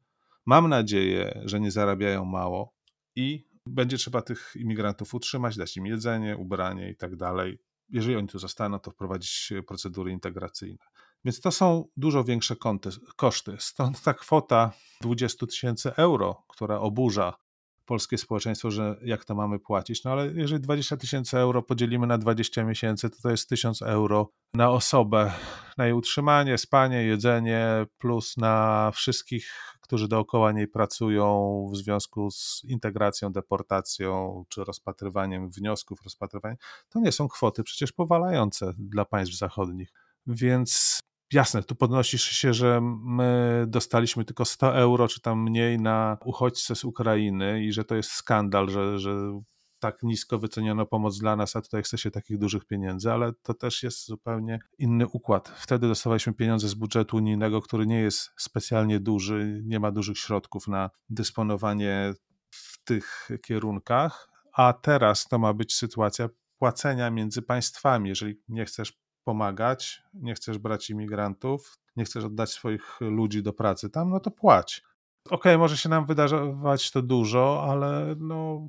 [0.45, 2.73] mam nadzieję, że nie zarabiają mało
[3.15, 7.59] i będzie trzeba tych imigrantów utrzymać, dać im jedzenie, ubranie i tak dalej.
[7.89, 10.85] Jeżeli oni tu zostaną, to wprowadzić procedury integracyjne.
[11.25, 12.55] Więc to są dużo większe
[13.15, 13.55] koszty.
[13.59, 14.71] Stąd ta kwota
[15.01, 17.33] 20 tysięcy euro, która oburza
[17.85, 20.03] polskie społeczeństwo, że jak to mamy płacić.
[20.03, 24.31] No ale jeżeli 20 tysięcy euro podzielimy na 20 miesięcy, to to jest 1000 euro
[24.53, 25.33] na osobę,
[25.77, 29.51] na jej utrzymanie, spanie, jedzenie, plus na wszystkich,
[29.85, 36.57] którzy dookoła niej pracują w związku z integracją, deportacją czy rozpatrywaniem wniosków, rozpatrywaniem.
[36.89, 39.93] To nie są kwoty przecież powalające dla państw zachodnich.
[40.27, 40.99] Więc
[41.33, 46.75] Jasne, tu podnosisz się, że my dostaliśmy tylko 100 euro, czy tam mniej na uchodźcę
[46.75, 49.41] z Ukrainy i że to jest skandal, że, że
[49.85, 53.53] tak nisko wyceniono pomoc dla nas, a tutaj chce się takich dużych pieniędzy, ale to
[53.53, 55.49] też jest zupełnie inny układ.
[55.49, 60.67] Wtedy dostawaliśmy pieniądze z budżetu unijnego, który nie jest specjalnie duży, nie ma dużych środków
[60.67, 62.13] na dysponowanie
[62.49, 68.09] w tych kierunkach, a teraz to ma być sytuacja płacenia między państwami.
[68.09, 68.93] Jeżeli nie chcesz
[69.23, 74.31] pomagać, nie chcesz brać imigrantów, nie chcesz oddać swoich ludzi do pracy tam, no to
[74.31, 74.83] płać.
[75.25, 78.67] Okej, okay, może się nam wydawać to dużo, ale no,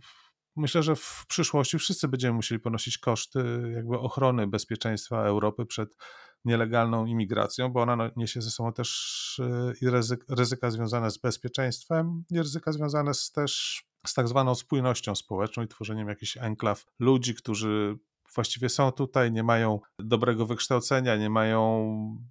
[0.56, 5.96] myślę, że w przyszłości wszyscy będziemy musieli ponosić koszty jakby ochrony bezpieczeństwa Europy przed
[6.44, 11.18] nielegalną imigracją, bo ona no, niesie ze sobą też e, i ryzyka, ryzyka związane z
[11.18, 16.84] bezpieczeństwem, i ryzyka związane z, też z tak zwaną spójnością społeczną i tworzeniem jakichś enklaw
[16.98, 17.98] ludzi, którzy
[18.34, 21.86] właściwie są tutaj, nie mają dobrego wykształcenia, nie mają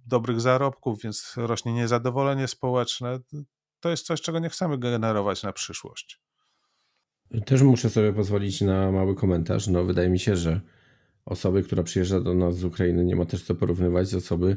[0.06, 3.18] dobrych zarobków, więc rośnie niezadowolenie społeczne.
[3.80, 6.25] To jest coś, czego nie chcemy generować na przyszłość.
[7.46, 9.68] Też muszę sobie pozwolić na mały komentarz.
[9.68, 10.60] No, wydaje mi się, że
[11.24, 14.56] osoby, która przyjeżdża do nas z Ukrainy, nie ma też co porównywać z osoby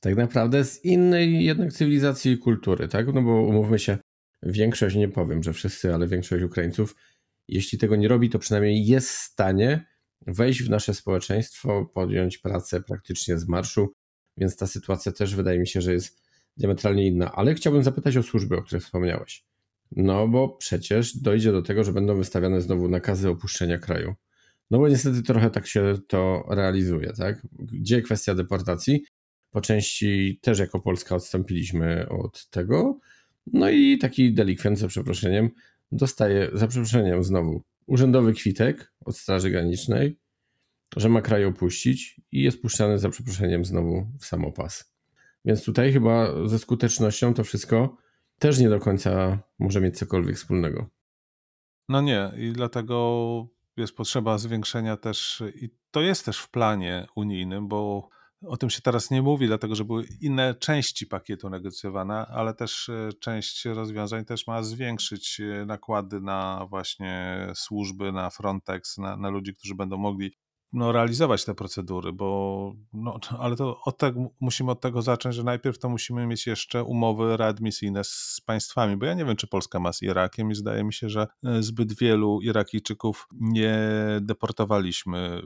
[0.00, 3.14] tak naprawdę z innej jednak cywilizacji i kultury, tak?
[3.14, 3.98] No bo umówmy się,
[4.42, 6.96] większość, nie powiem, że wszyscy, ale większość Ukraińców,
[7.48, 9.86] jeśli tego nie robi, to przynajmniej jest w stanie
[10.26, 13.92] wejść w nasze społeczeństwo, podjąć pracę praktycznie z marszu,
[14.36, 16.22] więc ta sytuacja też wydaje mi się, że jest
[16.56, 17.32] diametralnie inna.
[17.32, 19.44] Ale chciałbym zapytać o służby, o których wspomniałeś.
[19.92, 24.14] No bo przecież dojdzie do tego, że będą wystawiane znowu nakazy opuszczenia kraju.
[24.70, 27.46] No bo niestety trochę tak się to realizuje, tak?
[27.52, 29.04] Gdzie kwestia deportacji?
[29.50, 32.98] Po części też jako Polska odstąpiliśmy od tego.
[33.52, 35.50] No i taki delikwent, za przeproszeniem,
[35.92, 40.18] dostaje, za przeproszeniem znowu, urzędowy kwitek od Straży Granicznej,
[40.96, 44.92] że ma kraj opuścić i jest puszczany za przeproszeniem znowu w samopas.
[45.44, 47.96] Więc tutaj chyba ze skutecznością to wszystko
[48.38, 50.86] też nie do końca może mieć cokolwiek wspólnego.
[51.88, 53.46] No nie, i dlatego
[53.76, 58.08] jest potrzeba zwiększenia też, i to jest też w planie unijnym, bo
[58.46, 62.88] o tym się teraz nie mówi, dlatego że były inne części pakietu negocjowane, ale też
[62.88, 69.28] e, część rozwiązań też ma zwiększyć e, nakłady na właśnie służby, na Frontex, na, na
[69.28, 70.32] ludzi, którzy będą mogli
[70.76, 75.42] no, realizować te procedury, bo no, ale to od tego, musimy od tego zacząć, że
[75.42, 79.80] najpierw to musimy mieć jeszcze umowy readmisyjne z państwami, bo ja nie wiem, czy Polska
[79.80, 83.78] ma z Irakiem i zdaje mi się, że e, zbyt wielu Irakijczyków nie
[84.20, 85.42] deportowaliśmy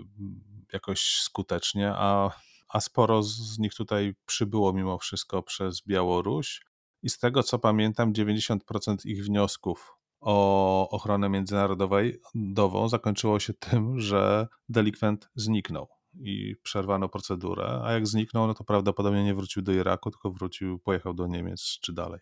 [0.72, 2.30] jakoś skutecznie, a
[2.70, 6.66] a sporo z nich tutaj przybyło mimo wszystko przez Białoruś.
[7.02, 14.48] I z tego co pamiętam, 90% ich wniosków o ochronę międzynarodową zakończyło się tym, że
[14.68, 20.10] delikwent zniknął i przerwano procedurę, a jak zniknął, no to prawdopodobnie nie wrócił do Iraku,
[20.10, 22.20] tylko wrócił, pojechał do Niemiec czy dalej.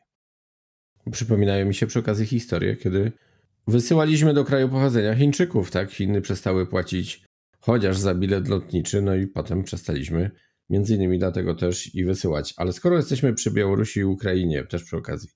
[1.12, 3.12] Przypominają mi się przy okazji historie, kiedy
[3.66, 5.90] wysyłaliśmy do kraju pochodzenia Chińczyków, tak?
[5.90, 7.24] Chiny przestały płacić
[7.60, 10.30] chociaż za bilet lotniczy, no i potem przestaliśmy
[10.70, 12.54] między innymi dlatego też i wysyłać.
[12.56, 15.30] Ale skoro jesteśmy przy Białorusi i Ukrainie, też przy okazji,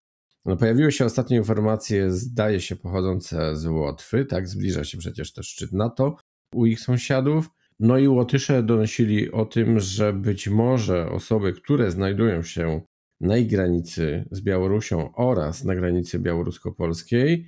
[0.44, 4.48] no pojawiły się ostatnie informacje, zdaje się pochodzące z Łotwy, tak?
[4.48, 6.16] Zbliża się przecież też szczyt NATO
[6.54, 7.50] u ich sąsiadów.
[7.80, 12.80] No i Łotysze donosili o tym, że być może osoby, które znajdują się
[13.20, 17.46] na ich granicy z Białorusią oraz na granicy białorusko-polskiej,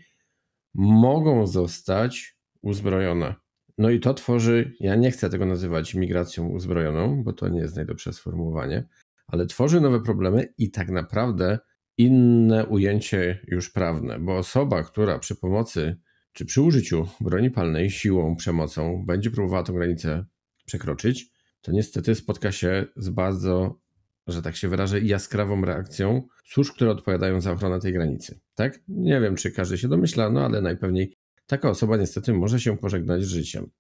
[0.75, 3.35] mogą zostać uzbrojone.
[3.79, 7.77] No i to tworzy, ja nie chcę tego nazywać migracją uzbrojoną, bo to nie jest
[7.77, 8.89] najlepsze sformułowanie,
[9.27, 11.59] ale tworzy nowe problemy i tak naprawdę
[11.99, 15.97] inne ujęcie już prawne, bo osoba, która przy pomocy
[16.33, 20.25] czy przy użyciu broni palnej siłą, przemocą będzie próbowała tę granicę
[20.67, 21.31] przekroczyć,
[21.61, 23.81] to niestety spotka się z bardzo,
[24.27, 28.41] że tak się wyrażę, jaskrawą reakcją służb, które odpowiadają za ochronę tej granicy.
[28.55, 28.81] Tak?
[28.89, 33.23] Nie wiem, czy każdy się domyśla, no ale najpewniej taka osoba niestety może się pożegnać
[33.23, 33.71] z życiem.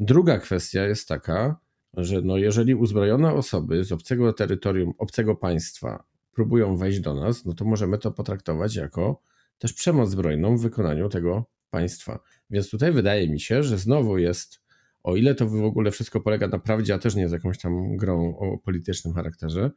[0.00, 1.56] Druga kwestia jest taka,
[1.94, 7.52] że no jeżeli uzbrojone osoby z obcego terytorium, obcego państwa próbują wejść do nas, no
[7.52, 9.22] to możemy to potraktować jako
[9.58, 12.20] też przemoc zbrojną w wykonaniu tego państwa.
[12.50, 14.60] Więc tutaj wydaje mi się, że znowu jest,
[15.02, 17.96] o ile to w ogóle wszystko polega na prawdzie, a też nie jest jakąś tam
[17.96, 19.70] grą o politycznym charakterze,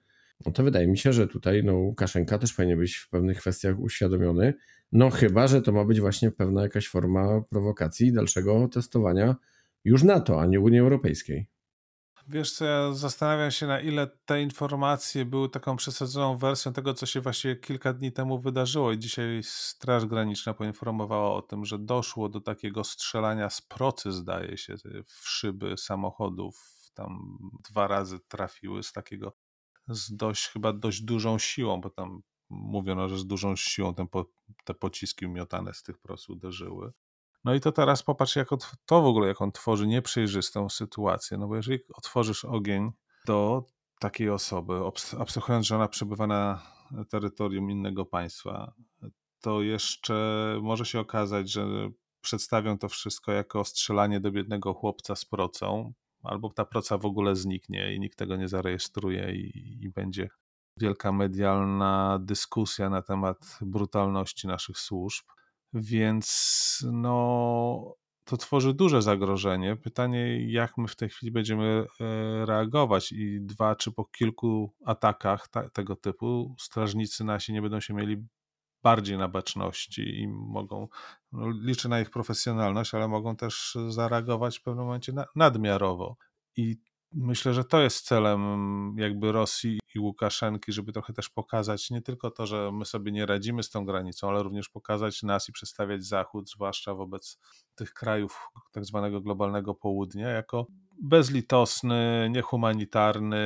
[0.46, 3.80] no to wydaje mi się, że tutaj no, Łukaszenka też powinien być w pewnych kwestiach
[3.80, 4.54] uświadomiony,
[4.92, 9.36] no chyba, że to ma być właśnie pewna jakaś forma prowokacji i dalszego testowania
[9.86, 11.48] już NATO, a nie Unii Europejskiej.
[12.28, 17.06] Wiesz co, ja zastanawiam się na ile te informacje były taką przesadzoną wersją tego, co
[17.06, 22.30] się właśnie kilka dni temu wydarzyło i dzisiaj Straż Graniczna poinformowała o tym, że doszło
[22.30, 24.76] do takiego strzelania z procy, zdaje się,
[25.08, 26.56] w szyby samochodów.
[26.94, 27.38] Tam
[27.70, 29.38] dwa razy trafiły z takiego,
[29.88, 34.26] z dość, chyba dość dużą siłą, bo tam mówiono, że z dużą siłą ten po,
[34.64, 36.92] te pociski miotane z tych pros uderzyły.
[37.46, 38.50] No i to teraz popatrz, jak
[38.86, 41.38] to w ogóle, jak on tworzy nieprzejrzystą sytuację.
[41.38, 42.92] No bo jeżeli otworzysz ogień
[43.26, 43.66] do
[44.00, 44.74] takiej osoby,
[45.20, 46.62] abstrahując, że ona przebywa na
[47.10, 48.74] terytorium innego państwa,
[49.42, 50.16] to jeszcze
[50.62, 51.68] może się okazać, że
[52.22, 57.36] przedstawią to wszystko jako strzelanie do biednego chłopca z procą, albo ta proca w ogóle
[57.36, 60.30] zniknie i nikt tego nie zarejestruje i, i będzie
[60.78, 65.26] wielka medialna dyskusja na temat brutalności naszych służb.
[65.76, 69.76] Więc no, to tworzy duże zagrożenie.
[69.76, 75.48] Pytanie, jak my w tej chwili będziemy e, reagować i dwa czy po kilku atakach
[75.48, 78.18] ta, tego typu strażnicy nasi nie będą się mieli
[78.84, 80.88] bardziej na baczności i mogą,
[81.32, 86.18] no, liczę na ich profesjonalność, ale mogą też zareagować w pewnym momencie na, nadmiarowo.
[86.58, 86.78] I
[87.12, 92.32] myślę, że to jest celem jakby Rosji i Łukaszenki, żeby trochę też pokazać nie tylko
[92.32, 96.04] to, że my sobie nie radzimy z tą granicą, ale również pokazać nas i przedstawiać
[96.04, 97.40] Zachód, zwłaszcza wobec
[97.76, 100.68] tych krajów tak zwanego globalnego południa, jako
[101.02, 103.40] bezlitosny, niehumanitarny,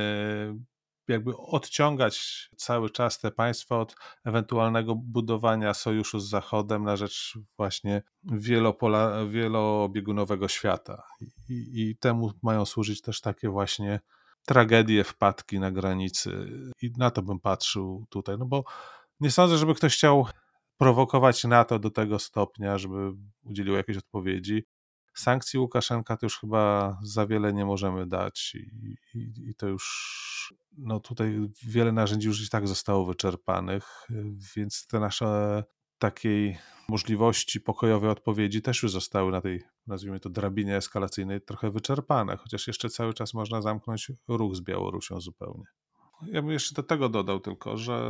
[1.08, 8.02] jakby odciągać cały czas te państwa od ewentualnego budowania sojuszu z Zachodem na rzecz właśnie
[8.22, 11.02] wielopola, wielobiegunowego świata.
[11.48, 14.00] I, I temu mają służyć też takie właśnie
[14.50, 16.30] tragedie, wpadki na granicy.
[16.82, 18.64] I na to bym patrzył tutaj, no bo
[19.20, 20.26] nie sądzę, żeby ktoś chciał
[20.76, 23.12] prowokować NATO do tego stopnia, żeby
[23.44, 24.64] udzielił jakiejś odpowiedzi.
[25.14, 30.54] Sankcji Łukaszenka to już chyba za wiele nie możemy dać i, i, i to już
[30.78, 34.06] no tutaj wiele narzędzi już i tak zostało wyczerpanych,
[34.56, 35.64] więc te nasze
[36.00, 36.58] takiej
[36.88, 42.66] możliwości pokojowej odpowiedzi też już zostały na tej, nazwijmy to, drabinie eskalacyjnej trochę wyczerpane, chociaż
[42.66, 45.64] jeszcze cały czas można zamknąć ruch z Białorusią zupełnie.
[46.26, 48.02] Ja bym jeszcze do tego dodał tylko, że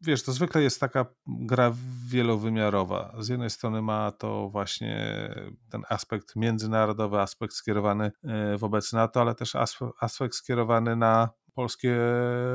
[0.00, 1.74] wiesz, to zwykle jest taka gra
[2.08, 3.14] wielowymiarowa.
[3.18, 5.28] Z jednej strony ma to właśnie
[5.70, 9.52] ten aspekt międzynarodowy, aspekt skierowany e, wobec NATO, ale też
[10.00, 11.98] aspekt skierowany na polskie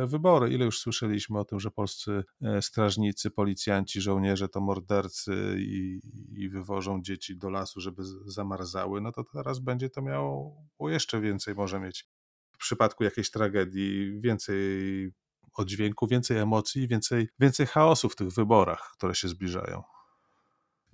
[0.05, 0.49] wybory.
[0.49, 6.49] Ile już słyszeliśmy o tym, że polscy e, strażnicy, policjanci, żołnierze to mordercy i, i
[6.49, 11.79] wywożą dzieci do lasu, żeby zamarzały, no to teraz będzie to miało jeszcze więcej, może
[11.79, 12.05] mieć
[12.51, 14.57] w przypadku jakiejś tragedii więcej
[15.53, 19.83] oddźwięku, więcej emocji, więcej, więcej chaosu w tych wyborach, które się zbliżają.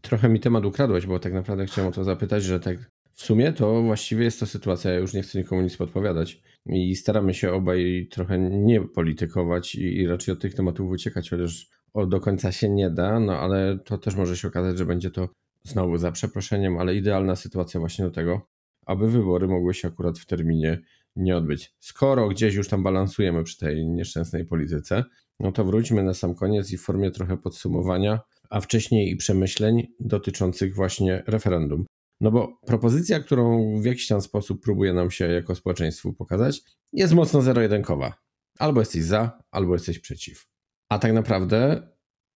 [0.01, 2.77] Trochę mi temat ukradłeś, bo tak naprawdę chciałem o to zapytać, że tak
[3.13, 6.95] w sumie to właściwie jest to sytuacja, ja już nie chcę nikomu nic podpowiadać i
[6.95, 12.05] staramy się obaj trochę nie politykować i, i raczej od tych tematów uciekać, chociaż o,
[12.05, 15.29] do końca się nie da, no ale to też może się okazać, że będzie to
[15.63, 18.47] znowu za przeproszeniem, ale idealna sytuacja właśnie do tego,
[18.85, 20.81] aby wybory mogły się akurat w terminie
[21.15, 21.73] nie odbyć.
[21.79, 25.03] Skoro gdzieś już tam balansujemy przy tej nieszczęsnej polityce,
[25.39, 29.87] no to wróćmy na sam koniec i w formie trochę podsumowania, a wcześniej i przemyśleń
[29.99, 31.85] dotyczących właśnie referendum.
[32.23, 36.61] No bo propozycja, którą w jakiś tam sposób próbuje nam się jako społeczeństwu pokazać,
[36.93, 38.13] jest mocno zero-jedynkowa.
[38.59, 40.47] Albo jesteś za, albo jesteś przeciw.
[40.89, 41.87] A tak naprawdę,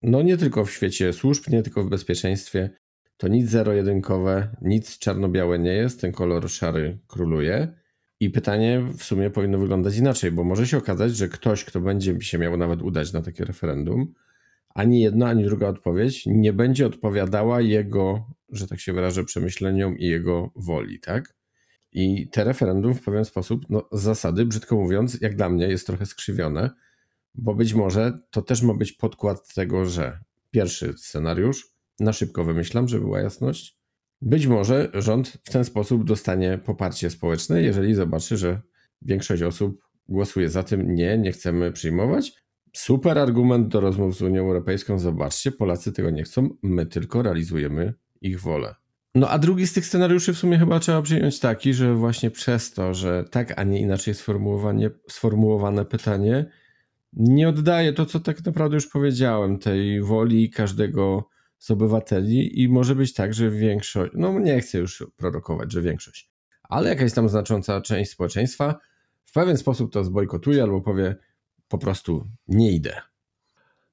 [0.02, 2.70] no nie tylko w świecie służb, nie tylko w bezpieczeństwie,
[3.16, 7.72] to nic zero-jedynkowe, nic czarno-białe nie jest, ten kolor szary króluje.
[8.20, 12.20] I pytanie w sumie powinno wyglądać inaczej, bo może się okazać, że ktoś, kto będzie
[12.20, 14.14] się miał nawet udać na takie referendum,
[14.74, 20.06] ani jedna, ani druga odpowiedź nie będzie odpowiadała jego, że tak się wyrażę, przemyśleniom i
[20.06, 21.34] jego woli, tak?
[21.92, 25.86] I te referendum w pewien sposób, no, z zasady, brzydko mówiąc, jak dla mnie, jest
[25.86, 26.70] trochę skrzywione,
[27.34, 30.18] bo być może to też ma być podkład tego, że
[30.50, 31.68] pierwszy scenariusz,
[32.00, 33.78] na szybko wymyślam, żeby była jasność,
[34.22, 38.60] być może rząd w ten sposób dostanie poparcie społeczne, jeżeli zobaczy, że
[39.02, 42.32] większość osób głosuje za tym, nie, nie chcemy przyjmować.
[42.72, 44.98] Super argument do rozmów z Unią Europejską.
[44.98, 48.74] Zobaczcie, Polacy tego nie chcą, my tylko realizujemy ich wolę.
[49.14, 52.72] No a drugi z tych scenariuszy w sumie chyba trzeba przyjąć taki, że właśnie przez
[52.72, 54.14] to, że tak, a nie inaczej
[55.08, 56.50] sformułowane pytanie
[57.12, 62.94] nie oddaje to, co tak naprawdę już powiedziałem, tej woli każdego z obywateli i może
[62.94, 66.30] być tak, że większość, no nie chcę już prorokować, że większość,
[66.62, 68.78] ale jakaś tam znacząca część społeczeństwa
[69.24, 71.16] w pewien sposób to zbojkotuje albo powie
[71.68, 73.02] po prostu nie idę.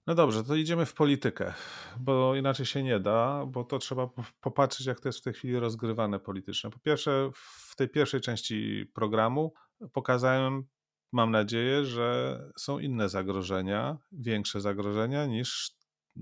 [0.07, 1.53] No dobrze, to idziemy w politykę,
[1.99, 4.09] bo inaczej się nie da, bo to trzeba
[4.41, 6.69] popatrzeć, jak to jest w tej chwili rozgrywane politycznie.
[6.69, 9.53] Po pierwsze, w tej pierwszej części programu
[9.93, 10.63] pokazałem,
[11.11, 15.71] mam nadzieję, że są inne zagrożenia, większe zagrożenia niż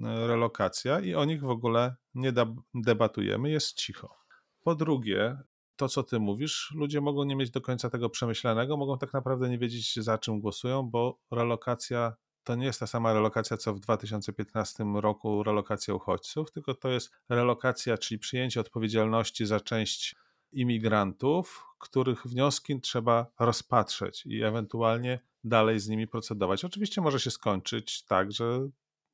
[0.04, 2.34] e, relokacja i o nich w ogóle nie
[2.74, 4.16] debatujemy, jest cicho.
[4.64, 5.38] Po drugie,
[5.76, 9.50] to co ty mówisz, ludzie mogą nie mieć do końca tego przemyślanego, mogą tak naprawdę
[9.50, 12.14] nie wiedzieć za czym głosują, bo relokacja
[12.44, 17.12] to nie jest ta sama relokacja, co w 2015 roku relokacja uchodźców, tylko to jest
[17.30, 20.16] relokacja, czyli przyjęcie odpowiedzialności za część
[20.52, 26.66] imigrantów, których wnioski trzeba rozpatrzeć i ewentualnie dalej z nimi procedować.
[26.66, 28.70] Oczywiście może się skończyć tak, że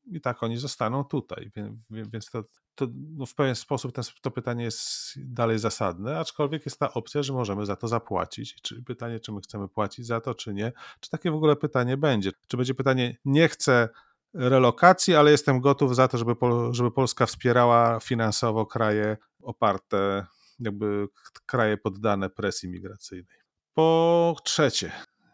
[0.05, 1.51] i tak oni zostaną tutaj,
[1.89, 2.43] więc to,
[2.79, 7.33] to no w pewien sposób to pytanie jest dalej zasadne, aczkolwiek jest ta opcja, że
[7.33, 8.61] możemy za to zapłacić.
[8.61, 10.71] Czy pytanie, czy my chcemy płacić za to, czy nie?
[10.99, 12.31] Czy takie w ogóle pytanie będzie?
[12.47, 13.89] Czy będzie pytanie, nie chcę
[14.33, 16.35] relokacji, ale jestem gotów za to, żeby,
[16.71, 20.25] żeby Polska wspierała finansowo kraje oparte,
[20.59, 21.07] jakby
[21.45, 23.37] kraje poddane presji migracyjnej.
[23.73, 24.91] Po trzecie,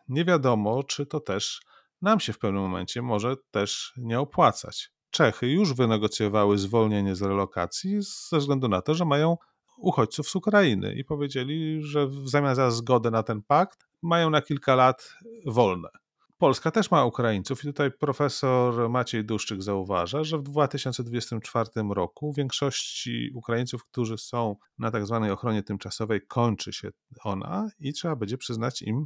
[0.07, 1.61] nie wiadomo, czy to też
[2.01, 4.94] nam się w pewnym momencie może też nie opłacać.
[5.15, 7.97] Czechy już wynegocjowały zwolnienie z relokacji
[8.29, 9.37] ze względu na to, że mają
[9.77, 14.41] uchodźców z Ukrainy i powiedzieli, że w zamian za zgodę na ten pakt mają na
[14.41, 15.13] kilka lat
[15.45, 15.89] wolne.
[16.37, 23.31] Polska też ma Ukraińców i tutaj profesor Maciej Duszczyk zauważa, że w 2024 roku większości
[23.35, 26.89] Ukraińców, którzy są na tak zwanej ochronie tymczasowej, kończy się
[27.23, 29.05] ona i trzeba będzie przyznać im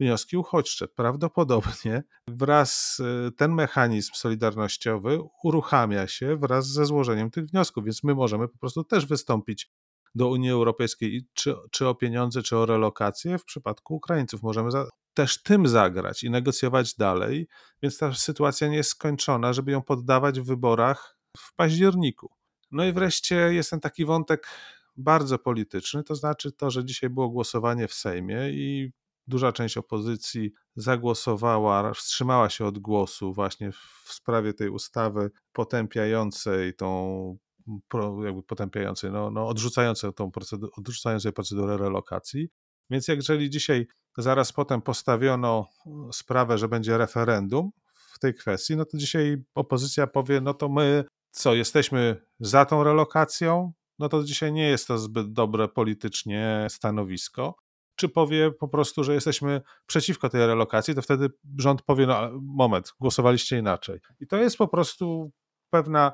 [0.00, 0.88] wnioski uchodźcze.
[0.88, 8.14] Prawdopodobnie wraz y, ten mechanizm solidarnościowy uruchamia się wraz ze złożeniem tych wniosków, więc my
[8.14, 9.70] możemy po prostu też wystąpić
[10.14, 14.42] do Unii Europejskiej czy, czy o pieniądze, czy o relokację w przypadku Ukraińców.
[14.42, 17.48] Możemy za, też tym zagrać i negocjować dalej,
[17.82, 22.30] więc ta sytuacja nie jest skończona, żeby ją poddawać w wyborach w październiku.
[22.70, 24.48] No i wreszcie jest ten taki wątek
[24.96, 28.92] bardzo polityczny, to znaczy to, że dzisiaj było głosowanie w Sejmie i
[29.28, 37.38] duża część opozycji zagłosowała, wstrzymała się od głosu właśnie w sprawie tej ustawy potępiającej tą
[38.24, 42.48] jakby potępiającej, no, no odrzucającej tą procedurę, odrzucającej procedurę relokacji.
[42.90, 43.86] Więc jeżeli dzisiaj
[44.18, 45.66] zaraz potem postawiono
[46.12, 51.04] sprawę, że będzie referendum w tej kwestii, no to dzisiaj opozycja powie, no to my
[51.30, 57.54] co, jesteśmy za tą relokacją, no to dzisiaj nie jest to zbyt dobre politycznie stanowisko
[57.98, 61.28] czy powie po prostu, że jesteśmy przeciwko tej relokacji, to wtedy
[61.58, 64.00] rząd powie, no moment, głosowaliście inaczej.
[64.20, 65.30] I to jest po prostu
[65.70, 66.12] pewna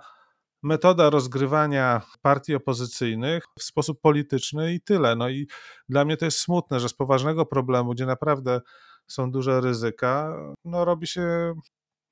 [0.62, 5.16] metoda rozgrywania partii opozycyjnych w sposób polityczny i tyle.
[5.16, 5.46] No i
[5.88, 8.60] dla mnie to jest smutne, że z poważnego problemu, gdzie naprawdę
[9.06, 11.54] są duże ryzyka, no robi się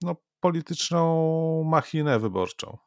[0.03, 2.79] no, polityczną machinę wyborczą.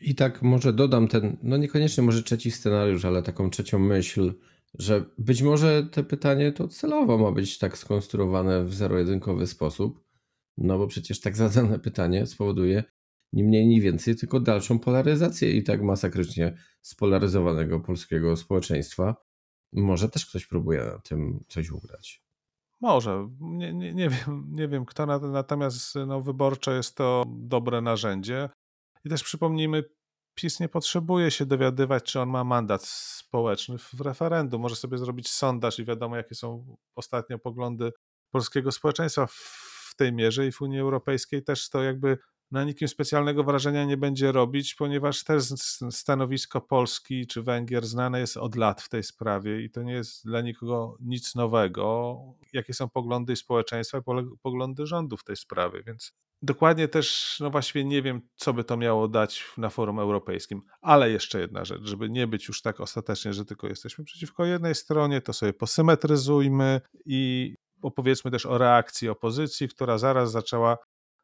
[0.00, 4.34] I tak może dodam ten, no niekoniecznie może trzeci scenariusz, ale taką trzecią myśl,
[4.74, 10.04] że być może te pytanie to celowo ma być tak skonstruowane w zero-jedynkowy sposób,
[10.58, 12.84] no bo przecież tak zadane pytanie spowoduje
[13.32, 19.16] ni mniej, ni więcej, tylko dalszą polaryzację i tak masakrycznie spolaryzowanego polskiego społeczeństwa.
[19.72, 22.22] Może też ktoś próbuje na tym coś ugrać.
[22.80, 28.48] Może, nie, nie, nie, wiem, nie wiem kto, natomiast no, wyborcze jest to dobre narzędzie.
[29.04, 29.84] I też przypomnijmy,
[30.34, 34.62] PiS nie potrzebuje się dowiadywać, czy on ma mandat społeczny w referendum.
[34.62, 37.92] Może sobie zrobić sondaż i wiadomo, jakie są ostatnio poglądy
[38.30, 42.18] polskiego społeczeństwa w tej mierze i w Unii Europejskiej też to jakby
[42.52, 45.44] na nikim specjalnego wrażenia nie będzie robić, ponieważ też
[45.90, 50.24] stanowisko Polski czy Węgier znane jest od lat w tej sprawie i to nie jest
[50.24, 52.16] dla nikogo nic nowego,
[52.52, 54.02] jakie są poglądy społeczeństwa i
[54.42, 58.76] poglądy rządu w tej sprawie, więc dokładnie też, no właściwie nie wiem, co by to
[58.76, 63.32] miało dać na forum europejskim, ale jeszcze jedna rzecz, żeby nie być już tak ostatecznie,
[63.32, 69.68] że tylko jesteśmy przeciwko jednej stronie, to sobie posymetryzujmy i opowiedzmy też o reakcji opozycji,
[69.68, 70.78] która zaraz zaczęła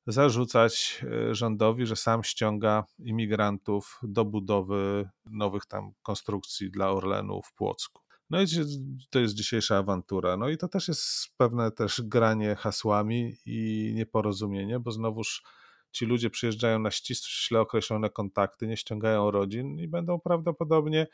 [0.09, 7.53] zarzucać e, rządowi, że sam ściąga imigrantów do budowy nowych tam konstrukcji dla Orlenu w
[7.55, 8.03] Płocku.
[8.31, 8.47] No i
[9.11, 10.37] to jest dzisiejsza awantura.
[10.37, 15.43] No i to też jest pewne też granie hasłami i nieporozumienie, bo znowuż
[15.93, 21.07] ci ludzie przyjeżdżają na ściśle określone kontakty, nie ściągają rodzin i będą prawdopodobnie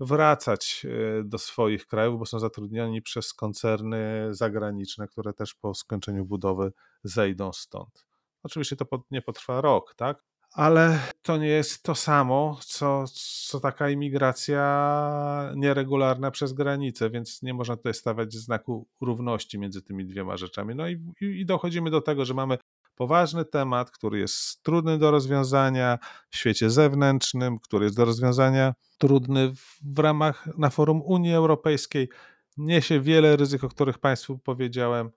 [0.00, 0.86] wracać
[1.20, 6.72] e, do swoich krajów, bo są zatrudniani przez koncerny zagraniczne, które też po skończeniu budowy
[7.04, 8.05] zejdą stąd.
[8.46, 10.22] Oczywiście to nie potrwa rok, tak?
[10.52, 13.04] Ale to nie jest to samo, co,
[13.48, 20.06] co taka imigracja nieregularna przez granicę, więc nie można tutaj stawiać znaku równości między tymi
[20.06, 20.74] dwiema rzeczami.
[20.74, 22.58] No i, i dochodzimy do tego, że mamy
[22.94, 25.98] poważny temat, który jest trudny do rozwiązania
[26.30, 29.52] w świecie zewnętrznym, który jest do rozwiązania trudny
[29.94, 32.08] w ramach na forum Unii Europejskiej.
[32.56, 35.10] Niesie wiele ryzyk, o których Państwu powiedziałem,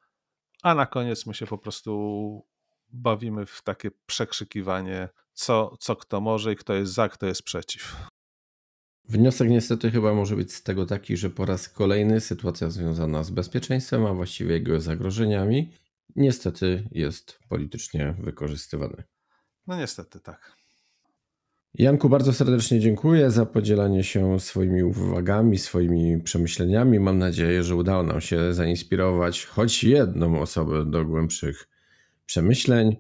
[0.63, 2.48] a na koniec my się po prostu
[2.91, 7.95] bawimy w takie przekrzykiwanie, co, co kto może i kto jest za, kto jest przeciw.
[9.09, 13.29] Wniosek niestety chyba może być z tego taki, że po raz kolejny sytuacja związana z
[13.29, 15.71] bezpieczeństwem, a właściwie jego zagrożeniami,
[16.15, 19.03] niestety jest politycznie wykorzystywany.
[19.67, 20.59] No niestety tak.
[21.73, 26.99] Janku, bardzo serdecznie dziękuję za podzielanie się swoimi uwagami, swoimi przemyśleniami.
[26.99, 31.67] Mam nadzieję, że udało nam się zainspirować choć jedną osobę do głębszych
[32.29, 32.97] przemyśleń.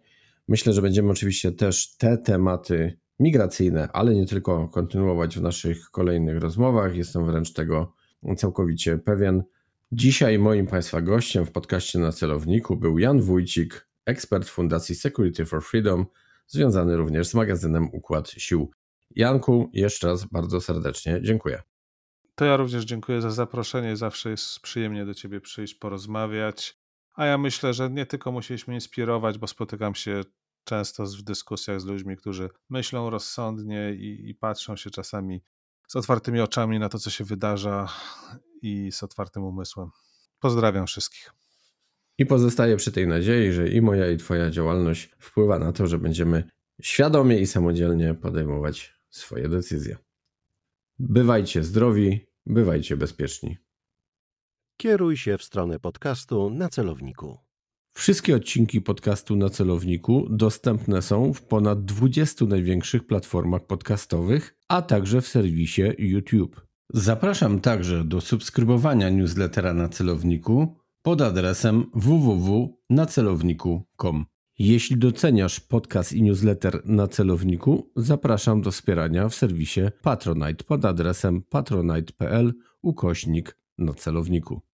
[0.47, 6.37] Myślę, że będziemy oczywiście też te tematy migracyjne, ale nie tylko kontynuować w naszych kolejnych
[6.37, 6.95] rozmowach.
[6.95, 7.93] Jestem wręcz tego
[8.37, 9.43] całkowicie pewien.
[9.91, 15.63] Dzisiaj moim Państwa gościem w podcaście na celowniku był Jan Wójcik, ekspert Fundacji Security for
[15.63, 16.05] Freedom,
[16.47, 18.71] związany również z magazynem Układ Sił.
[19.15, 21.61] Janku, jeszcze raz bardzo serdecznie dziękuję.
[22.35, 23.97] To ja również dziękuję za zaproszenie.
[23.97, 26.78] Zawsze jest przyjemnie do Ciebie przyjść, porozmawiać.
[27.19, 30.21] A ja myślę, że nie tylko musieliśmy inspirować, bo spotykam się
[30.63, 35.41] często w dyskusjach z ludźmi, którzy myślą rozsądnie i, i patrzą się czasami
[35.87, 37.89] z otwartymi oczami na to, co się wydarza
[38.61, 39.89] i z otwartym umysłem.
[40.39, 41.31] Pozdrawiam wszystkich.
[42.17, 45.97] I pozostaję przy tej nadziei, że i moja, i Twoja działalność wpływa na to, że
[45.97, 46.43] będziemy
[46.81, 49.97] świadomie i samodzielnie podejmować swoje decyzje.
[50.99, 53.57] Bywajcie zdrowi, bywajcie bezpieczni.
[54.81, 57.37] Kieruj się w stronę podcastu na celowniku.
[57.93, 65.21] Wszystkie odcinki podcastu na celowniku dostępne są w ponad 20 największych platformach podcastowych, a także
[65.21, 66.61] w serwisie YouTube.
[66.93, 74.25] Zapraszam także do subskrybowania newslettera na celowniku pod adresem www.nacelowniku.com.
[74.59, 81.41] Jeśli doceniasz podcast i newsletter na celowniku, zapraszam do wspierania w serwisie Patronite pod adresem
[81.41, 84.68] patronite.pl ukośnik na celowniku.